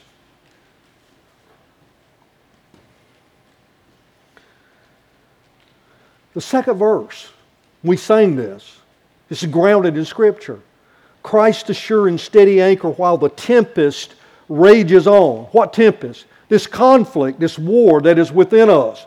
[6.34, 7.30] The second verse,
[7.82, 8.76] we sang this.
[9.28, 10.60] This is grounded in Scripture.
[11.22, 14.14] Christ a sure and steady anchor while the tempest
[14.48, 15.46] rages on.
[15.46, 16.26] What tempest?
[16.48, 19.04] This conflict, this war that is within us.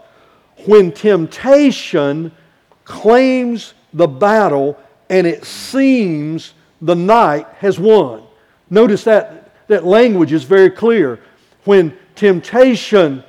[0.66, 2.32] when temptation
[2.84, 4.78] claims the battle
[5.10, 8.24] and it seems the night has won.
[8.70, 11.20] Notice that, that language is very clear.
[11.64, 13.24] When temptation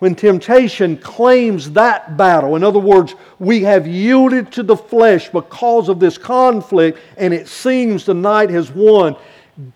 [0.00, 5.88] when temptation claims that battle, in other words, we have yielded to the flesh because
[5.88, 9.16] of this conflict and it seems the night has won,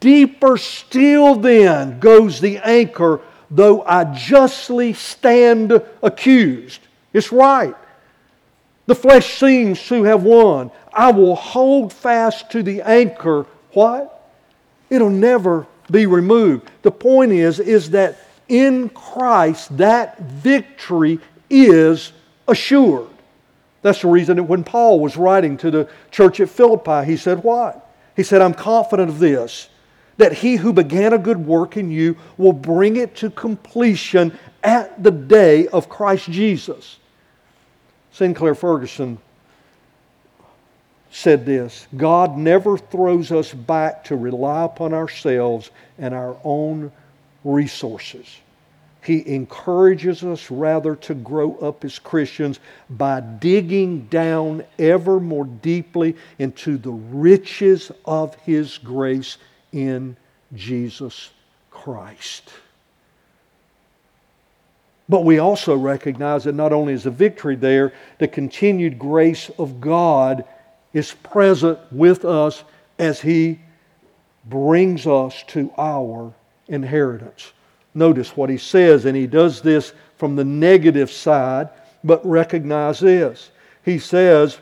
[0.00, 6.80] deeper still then goes the anchor, though I justly stand accused.
[7.14, 7.74] It's right.
[8.84, 10.70] The flesh seems to have won.
[10.92, 13.46] I will hold fast to the anchor.
[13.72, 14.17] What?
[14.90, 16.70] It'll never be removed.
[16.82, 18.18] The point is, is that
[18.48, 21.20] in Christ, that victory
[21.50, 22.12] is
[22.46, 23.08] assured.
[23.82, 27.42] That's the reason that when Paul was writing to the church at Philippi, he said,
[27.42, 27.84] What?
[28.16, 29.68] He said, I'm confident of this,
[30.16, 35.02] that he who began a good work in you will bring it to completion at
[35.02, 36.98] the day of Christ Jesus.
[38.10, 39.18] Sinclair Ferguson
[41.10, 46.92] said this God never throws us back to rely upon ourselves and our own
[47.44, 48.26] resources.
[49.02, 56.16] He encourages us rather to grow up as Christians by digging down ever more deeply
[56.38, 59.38] into the riches of His grace
[59.72, 60.16] in
[60.54, 61.30] Jesus
[61.70, 62.50] Christ.
[65.08, 69.80] But we also recognize that not only is the victory there, the continued grace of
[69.80, 70.44] God
[70.92, 72.64] is present with us
[72.98, 73.60] as He
[74.48, 76.32] brings us to our
[76.68, 77.52] inheritance.
[77.94, 81.68] Notice what he says, and he does this from the negative side,
[82.04, 83.50] but recognize this.
[83.84, 84.58] He says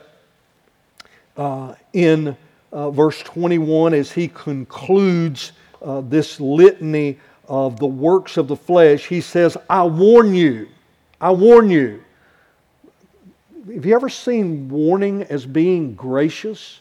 [1.37, 2.37] uh, in
[2.73, 5.53] uh, verse 21 as he concludes
[5.83, 7.19] uh, this litany
[7.49, 10.69] of the works of the flesh, he says, I warn you,
[11.21, 12.03] I warn you.
[13.75, 16.81] Have you ever seen warning as being gracious?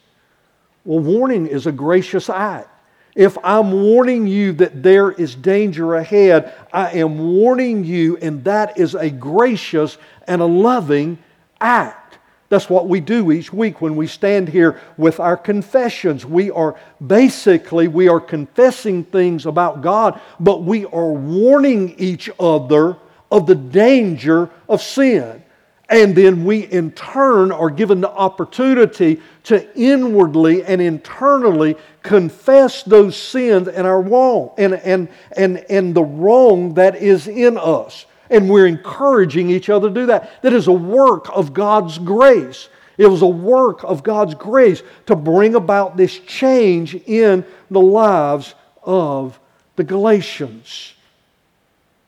[0.83, 2.69] Well, warning is a gracious act.
[3.15, 8.77] If I'm warning you that there is danger ahead, I am warning you, and that
[8.77, 11.17] is a gracious and a loving
[11.59, 12.19] act.
[12.49, 16.23] That's what we do each week when we stand here with our confessions.
[16.23, 16.75] We are
[17.05, 22.97] basically we are confessing things about God, but we are warning each other
[23.31, 25.41] of the danger of sin.
[25.89, 33.15] And then we in turn are given the opportunity to inwardly and internally confess those
[33.15, 38.05] sins and our wrong and, and, and, and the wrong that is in us.
[38.31, 40.41] And we're encouraging each other to do that.
[40.41, 42.69] That is a work of God's grace.
[42.97, 48.55] It was a work of God's grace to bring about this change in the lives
[48.83, 49.39] of
[49.75, 50.93] the Galatians.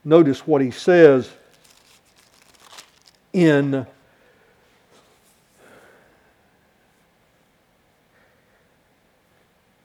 [0.03, 1.29] Notice what he says
[3.33, 3.85] in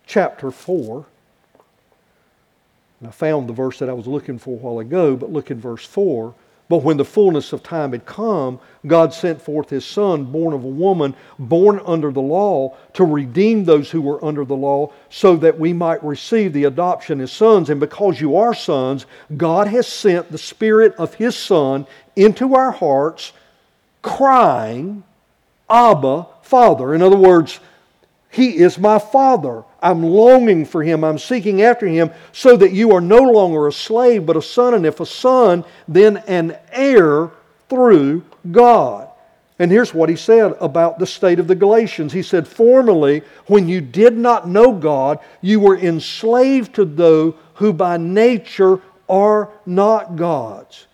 [0.07, 1.07] chapter 4.
[3.01, 5.51] And I found the verse that I was looking for a while ago, but look
[5.51, 6.35] in verse 4.
[6.73, 10.65] But when the fullness of time had come, God sent forth his Son, born of
[10.65, 15.37] a woman, born under the law, to redeem those who were under the law, so
[15.37, 17.69] that we might receive the adoption as sons.
[17.69, 19.05] And because you are sons,
[19.37, 23.35] God has sent the Spirit of his Son into our hearts,
[24.01, 25.03] crying,
[25.69, 26.95] Abba, Father.
[26.95, 27.61] In other words,
[28.31, 29.65] He is my Father.
[29.83, 31.05] I'm longing for Him.
[31.05, 34.75] I'm seeking after Him so that you are no longer a slave, but a son.
[34.75, 37.31] And if a son, then an heir
[37.69, 39.09] through God.
[39.59, 42.13] And here's what he said about the state of the Galatians.
[42.13, 47.73] He said, Formerly, when you did not know God, you were enslaved to those who
[47.73, 50.87] by nature are not gods.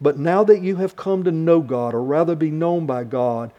[0.00, 3.52] But now that you have come to know God, or rather be known by God,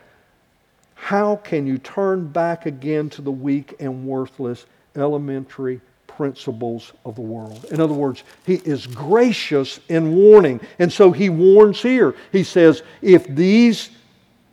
[1.02, 7.22] how can you turn back again to the weak and worthless elementary principles of the
[7.22, 7.66] world?
[7.72, 10.62] In other words, he is gracious in warning.
[10.78, 12.14] And so he warns here.
[12.32, 13.90] He says, if these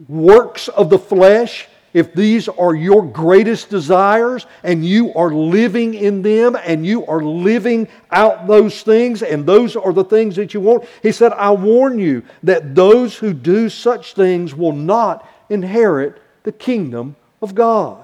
[0.08, 6.22] works of the flesh, if these are your greatest desires and you are living in
[6.22, 10.60] them and you are living out those things and those are the things that you
[10.60, 16.22] want, he said, I warn you that those who do such things will not inherit
[16.48, 18.02] the kingdom of God.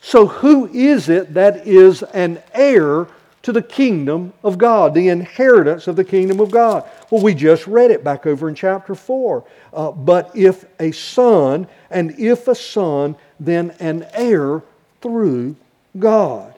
[0.00, 3.08] So, who is it that is an heir
[3.42, 6.88] to the kingdom of God, the inheritance of the kingdom of God.
[7.10, 9.44] Well, we just read it back over in chapter 4.
[9.74, 14.62] Uh, but if a son, and if a son, then an heir
[15.02, 15.56] through
[15.98, 16.54] God.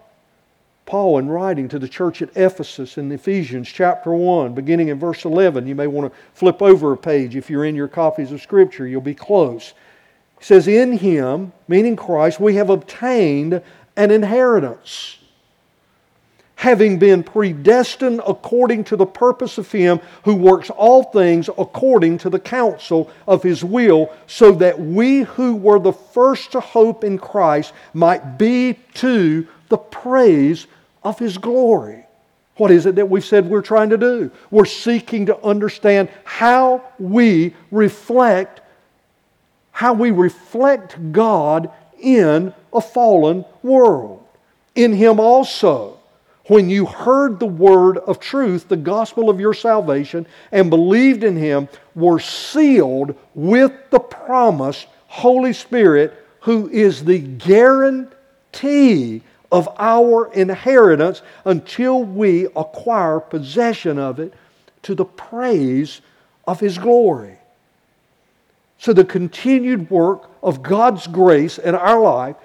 [0.86, 5.24] Paul, in writing to the church at Ephesus in Ephesians chapter 1, beginning in verse
[5.24, 8.40] 11, you may want to flip over a page if you're in your copies of
[8.40, 9.74] Scripture, you'll be close.
[10.38, 13.62] He says, In him, meaning Christ, we have obtained
[13.96, 15.18] an inheritance
[16.58, 22.28] having been predestined according to the purpose of Him who works all things according to
[22.28, 27.16] the counsel of His will, so that we who were the first to hope in
[27.16, 30.66] Christ might be to the praise
[31.04, 32.04] of His glory.
[32.56, 34.32] What is it that we've said we're trying to do?
[34.50, 38.62] We're seeking to understand how we reflect
[39.78, 41.70] how we reflect God
[42.00, 44.26] in a fallen world.
[44.74, 46.00] In Him also
[46.48, 51.36] when you heard the word of truth, the gospel of your salvation, and believed in
[51.36, 59.22] him, were sealed with the promised Holy Spirit, who is the guarantee
[59.52, 64.34] of our inheritance until we acquire possession of it
[64.82, 66.00] to the praise
[66.48, 67.37] of his glory.
[68.78, 72.36] So, the continued work of God's grace in our life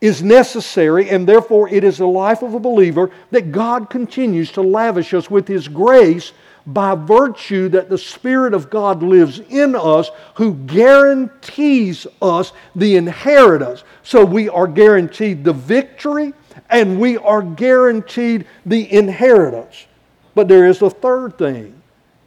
[0.00, 4.62] is necessary, and therefore it is the life of a believer that God continues to
[4.62, 6.32] lavish us with His grace
[6.66, 13.84] by virtue that the Spirit of God lives in us, who guarantees us the inheritance.
[14.02, 16.32] So we are guaranteed the victory
[16.68, 19.86] and we are guaranteed the inheritance.
[20.34, 21.80] But there is a third thing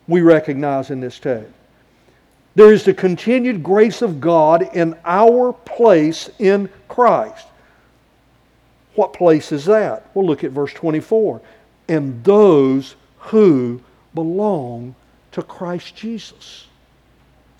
[0.07, 1.51] we recognize in this text.
[2.55, 7.47] There is the continued grace of God in our place in Christ.
[8.95, 10.09] What place is that?
[10.13, 11.41] We'll look at verse 24.
[11.87, 13.81] And those who
[14.13, 14.95] belong
[15.31, 16.67] to Christ Jesus.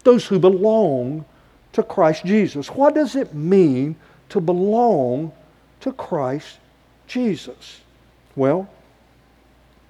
[0.04, 1.26] Those who belong
[1.72, 2.68] to Christ Jesus.
[2.70, 3.96] What does it mean
[4.30, 5.32] to belong
[5.80, 6.60] to Christ
[7.08, 7.82] Jesus?
[8.36, 8.70] Well,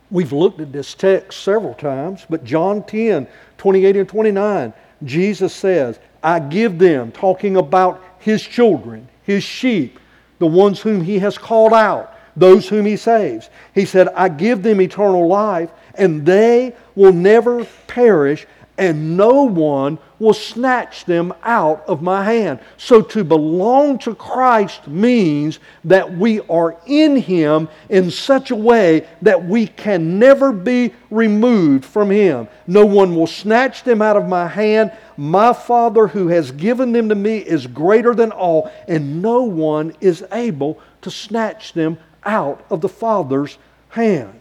[0.10, 3.28] we've looked at this text several times, but John 10,
[3.58, 4.74] 28 and 29,
[5.06, 10.00] Jesus says, I give them, talking about his children, his sheep,
[10.40, 13.50] the ones whom he has called out, those whom he saves.
[13.76, 18.48] He said, I give them eternal life, and they will never perish,
[18.78, 22.60] and no one will snatch them out of my hand.
[22.78, 29.08] So to belong to Christ means that we are in Him in such a way
[29.22, 32.48] that we can never be removed from Him.
[32.66, 34.92] No one will snatch them out of my hand.
[35.18, 39.96] My Father who has given them to me is greater than all, and no one
[40.02, 43.58] is able to snatch them out of the Father's
[43.90, 44.40] hand.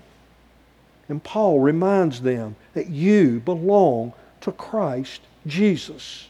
[1.08, 6.28] And Paul reminds them that you belong to Christ Jesus.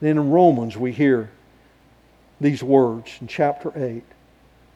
[0.00, 1.30] Then in Romans, we hear
[2.40, 4.02] these words in chapter 8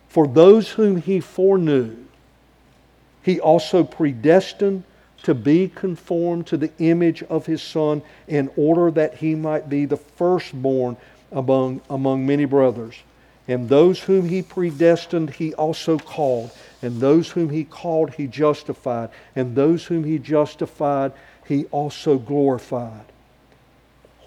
[0.08, 1.96] For those whom he foreknew,
[3.22, 4.84] he also predestined
[5.24, 9.84] to be conformed to the image of his Son in order that he might be
[9.84, 10.96] the firstborn
[11.32, 12.94] among, among many brothers.
[13.48, 16.50] And those whom he predestined, he also called.
[16.82, 19.10] And those whom he called, he justified.
[19.34, 21.12] And those whom he justified,
[21.46, 23.04] he also glorified.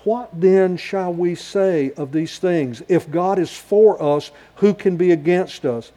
[0.04, 2.82] What then shall we say of these things?
[2.88, 5.92] If God is for us, who can be against us?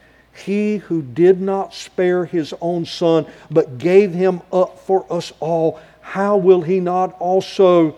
[0.44, 5.80] He who did not spare his own son, but gave him up for us all,
[6.00, 7.96] how will he not also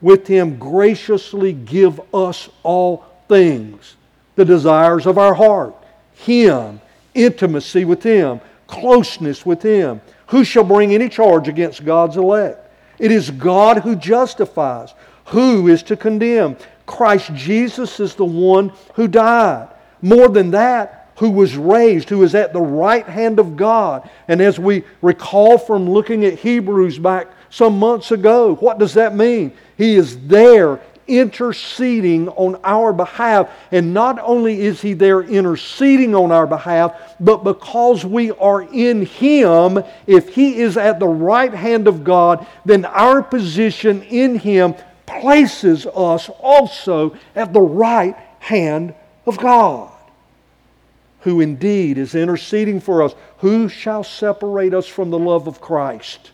[0.00, 3.96] with him graciously give us all things?
[4.34, 5.74] The desires of our heart,
[6.14, 6.80] him,
[7.14, 10.00] intimacy with him, closeness with him.
[10.28, 12.70] Who shall bring any charge against God's elect?
[12.98, 14.94] It is God who justifies.
[15.26, 16.56] Who is to condemn?
[16.86, 19.68] Christ Jesus is the one who died.
[20.02, 24.08] More than that, who was raised, who is at the right hand of God.
[24.26, 29.14] And as we recall from looking at Hebrews back some months ago, what does that
[29.14, 29.52] mean?
[29.76, 30.80] He is there
[31.18, 33.50] interceding on our behalf.
[33.72, 39.06] And not only is He there interceding on our behalf, but because we are in
[39.06, 44.74] Him, if He is at the right hand of God, then our position in Him
[45.06, 48.94] places us also at the right hand
[49.26, 49.90] of God
[51.20, 53.14] who indeed is interceding for us.
[53.38, 56.30] Who shall separate us from the love of Christ?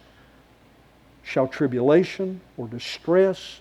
[1.22, 3.61] Shall tribulation or distress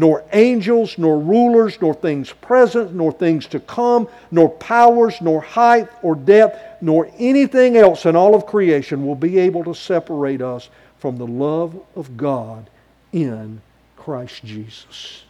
[0.00, 5.90] nor angels, nor rulers, nor things present, nor things to come, nor powers, nor height
[6.00, 10.70] or depth, nor anything else in all of creation will be able to separate us
[11.00, 12.70] from the love of God
[13.12, 13.60] in
[13.98, 15.24] Christ Jesus.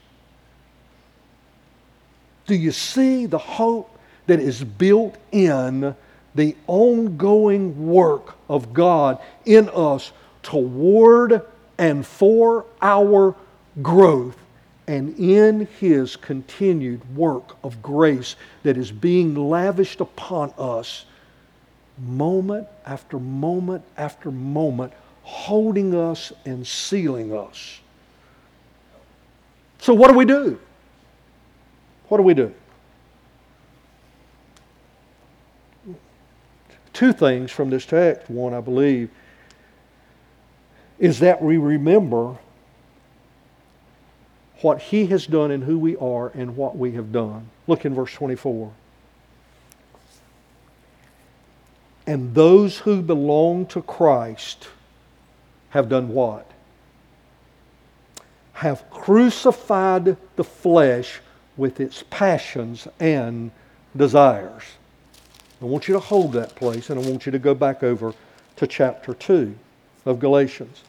[2.46, 3.98] Do you see the hope
[4.28, 5.96] that is built in
[6.36, 10.12] the ongoing work of God in us
[10.44, 11.42] toward
[11.76, 13.34] and for our
[13.82, 14.39] growth
[14.91, 18.34] and in His continued work of grace
[18.64, 21.05] that is being lavished upon us
[21.97, 27.78] moment after moment after moment, holding us and sealing us.
[29.78, 30.59] So, what do we do?
[32.09, 32.53] What do we do?
[36.93, 38.28] Two things from this text.
[38.28, 39.09] One, I believe,
[40.99, 42.36] is that we remember
[44.62, 47.48] what He has done and who we are and what we have done.
[47.66, 48.72] Look in verse 24.
[52.06, 54.68] And those who belong to Christ
[55.70, 56.50] have done what?
[58.54, 61.20] Have crucified the flesh
[61.56, 63.50] with its passions and
[63.96, 64.62] desires.
[65.62, 68.14] I want you to hold that place and I want you to go back over
[68.56, 69.54] to chapter 2
[70.06, 70.82] of Galatians.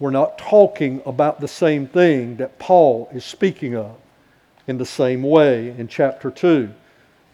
[0.00, 3.94] We're not talking about the same thing that Paul is speaking of
[4.66, 6.70] in the same way in chapter 2.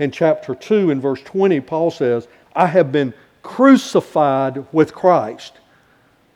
[0.00, 5.60] In chapter 2, in verse 20, Paul says, I have been crucified with Christ.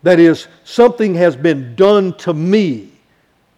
[0.05, 2.93] That is, something has been done to me.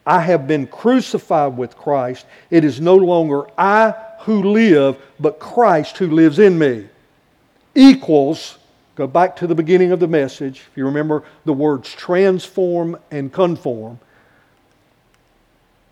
[0.07, 2.25] I have been crucified with Christ.
[2.51, 6.89] It is no longer I who live, but Christ who lives in me.
[7.75, 8.57] Equals
[8.95, 10.61] Go back to the beginning of the message.
[10.71, 13.99] If you remember the words transform and conform.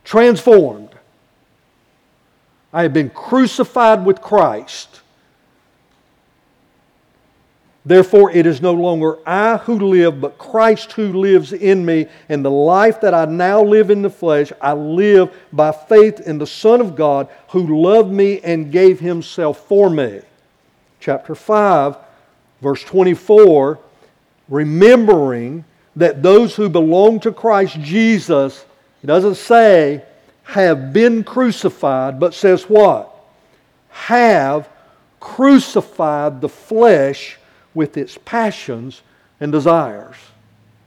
[0.05, 0.91] Transformed.
[2.73, 5.01] I have been crucified with Christ.
[7.87, 12.07] Therefore, it is no longer I who live, but Christ who lives in me.
[12.29, 16.37] And the life that I now live in the flesh, I live by faith in
[16.37, 20.21] the Son of God who loved me and gave himself for me.
[21.01, 21.97] Chapter 5
[22.61, 23.79] Verse 24,
[24.49, 25.65] remembering
[25.97, 28.65] that those who belong to Christ Jesus,
[29.03, 30.05] it doesn't say
[30.43, 33.15] have been crucified, but says what?
[33.89, 34.69] Have
[35.21, 37.39] crucified the flesh
[37.75, 39.03] with its passions
[39.41, 40.17] and desires.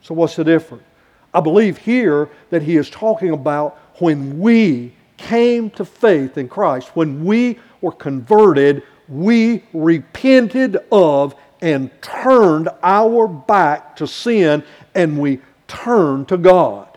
[0.02, 0.84] So, what's the difference?
[1.34, 6.96] I believe here that he is talking about when we came to faith in Christ,
[6.96, 14.62] when we were converted, we repented of and turned our back to sin
[14.94, 16.90] and we turned to God.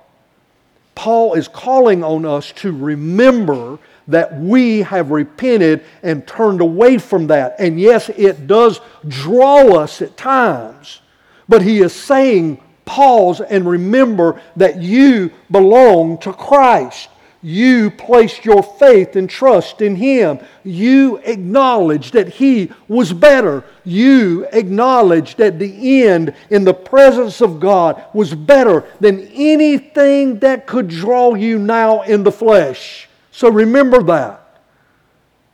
[0.96, 7.28] Paul is calling on us to remember that we have repented and turned away from
[7.28, 7.54] that.
[7.60, 11.00] And yes, it does draw us at times,
[11.48, 17.08] but he is saying, pause and remember that you belong to Christ.
[17.46, 20.40] You placed your faith and trust in Him.
[20.64, 23.62] You acknowledged that He was better.
[23.84, 30.66] You acknowledged that the end in the presence of God was better than anything that
[30.66, 33.08] could draw you now in the flesh.
[33.30, 34.60] So remember that.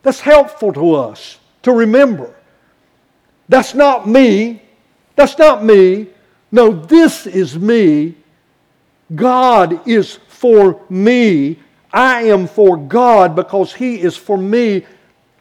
[0.03, 2.35] That's helpful to us to remember.
[3.51, 4.63] That's not me.
[5.15, 6.07] That's not me.
[6.51, 8.15] No, this is me.
[9.15, 11.59] God is for me.
[11.93, 14.87] I am for God because He is for me.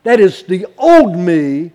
[0.03, 1.71] That is the old me,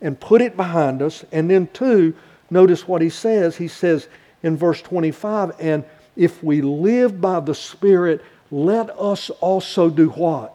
[0.00, 1.24] and put it behind us.
[1.32, 2.14] And then, two,
[2.50, 3.56] notice what He says.
[3.56, 4.08] He says
[4.42, 5.84] in verse 25, and
[6.16, 10.54] if we live by the Spirit, let us also do what?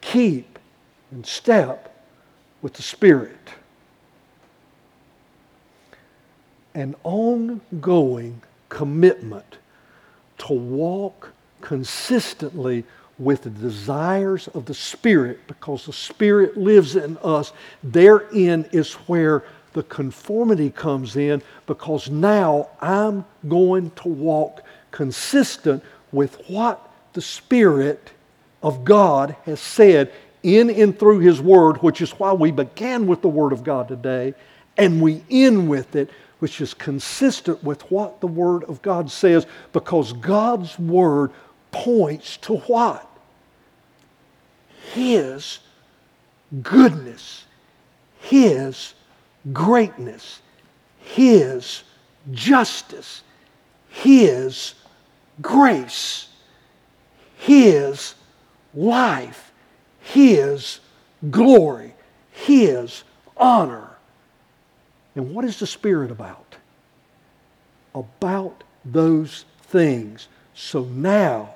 [0.00, 0.58] Keep
[1.10, 1.94] in step
[2.62, 3.36] with the Spirit.
[6.74, 9.58] An ongoing commitment
[10.38, 11.32] to walk
[11.62, 12.84] consistently
[13.18, 17.52] with the desires of the Spirit because the Spirit lives in us.
[17.82, 26.42] Therein is where the conformity comes in because now I'm going to walk consistent with
[26.48, 28.10] what the Spirit
[28.62, 33.22] of God has said in and through His Word, which is why we began with
[33.22, 34.34] the Word of God today
[34.76, 36.10] and we end with it
[36.42, 41.30] which is consistent with what the Word of God says, because God's Word
[41.72, 43.08] points to what?
[44.92, 45.58] His
[46.62, 47.44] goodness,
[48.20, 48.94] His
[49.52, 50.40] greatness,
[50.98, 51.82] His
[52.30, 53.22] justice,
[53.88, 54.74] His
[55.40, 56.28] grace,
[57.36, 58.14] His
[58.74, 59.50] life,
[60.00, 60.78] His
[61.30, 61.94] glory,
[62.30, 63.02] His
[63.36, 63.88] honor.
[65.14, 66.56] And what is the Spirit about?
[67.94, 70.28] About those things.
[70.54, 71.54] So now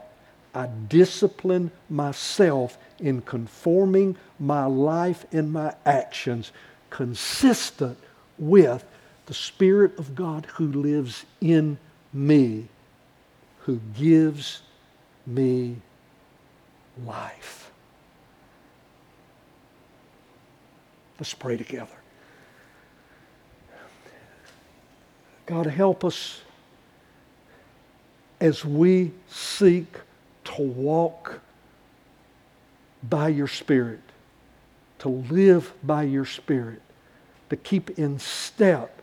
[0.57, 6.51] I discipline myself in conforming my life and my actions
[6.89, 7.99] consistent
[8.39, 8.83] with
[9.27, 11.77] the Spirit of God who lives in
[12.11, 12.69] me,
[13.61, 14.63] who gives
[15.27, 15.77] me
[17.05, 17.71] life.
[21.19, 21.99] Let's pray together.
[25.45, 26.41] God, help us
[28.41, 29.87] as we seek
[30.47, 31.41] to walk
[33.03, 34.01] by your Spirit,
[35.01, 36.83] to live by your Spirit,
[37.51, 39.03] to keep in step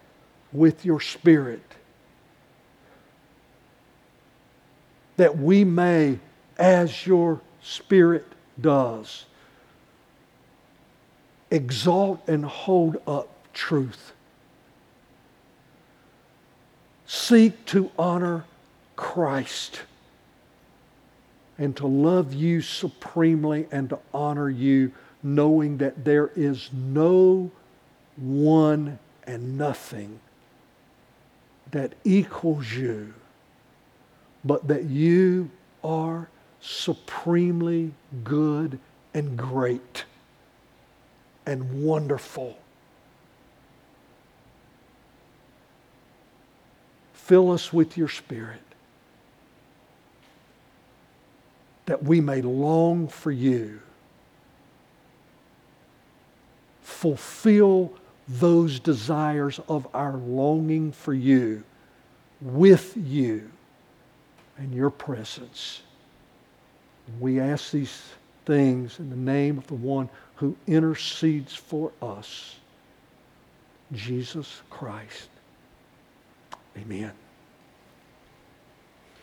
[0.52, 1.64] with your Spirit,
[5.18, 6.20] that we may,
[6.58, 8.26] as your Spirit
[8.60, 9.26] does,
[11.52, 14.14] exalt and hold up truth.
[17.06, 18.46] Seek to honor
[18.96, 19.82] Christ
[21.58, 24.92] and to love you supremely and to honor you,
[25.22, 27.52] knowing that there is no
[28.18, 30.20] one and nothing
[31.72, 33.14] that equals you,
[34.44, 35.50] but that you
[35.84, 36.30] are
[36.62, 37.94] supremely
[38.24, 38.80] good
[39.14, 40.06] and great
[41.46, 42.58] and wonderful.
[47.14, 48.62] Fill us with your Spirit
[51.86, 53.80] that we may long for you.
[56.82, 57.94] Fulfill
[58.28, 61.64] those desires of our longing for you
[62.42, 63.50] with you
[64.58, 65.82] and your presence.
[67.20, 68.02] We ask these
[68.46, 72.56] things in the name of the one who intercedes for us,
[73.92, 75.30] Jesus Christ.
[76.78, 77.12] Amen.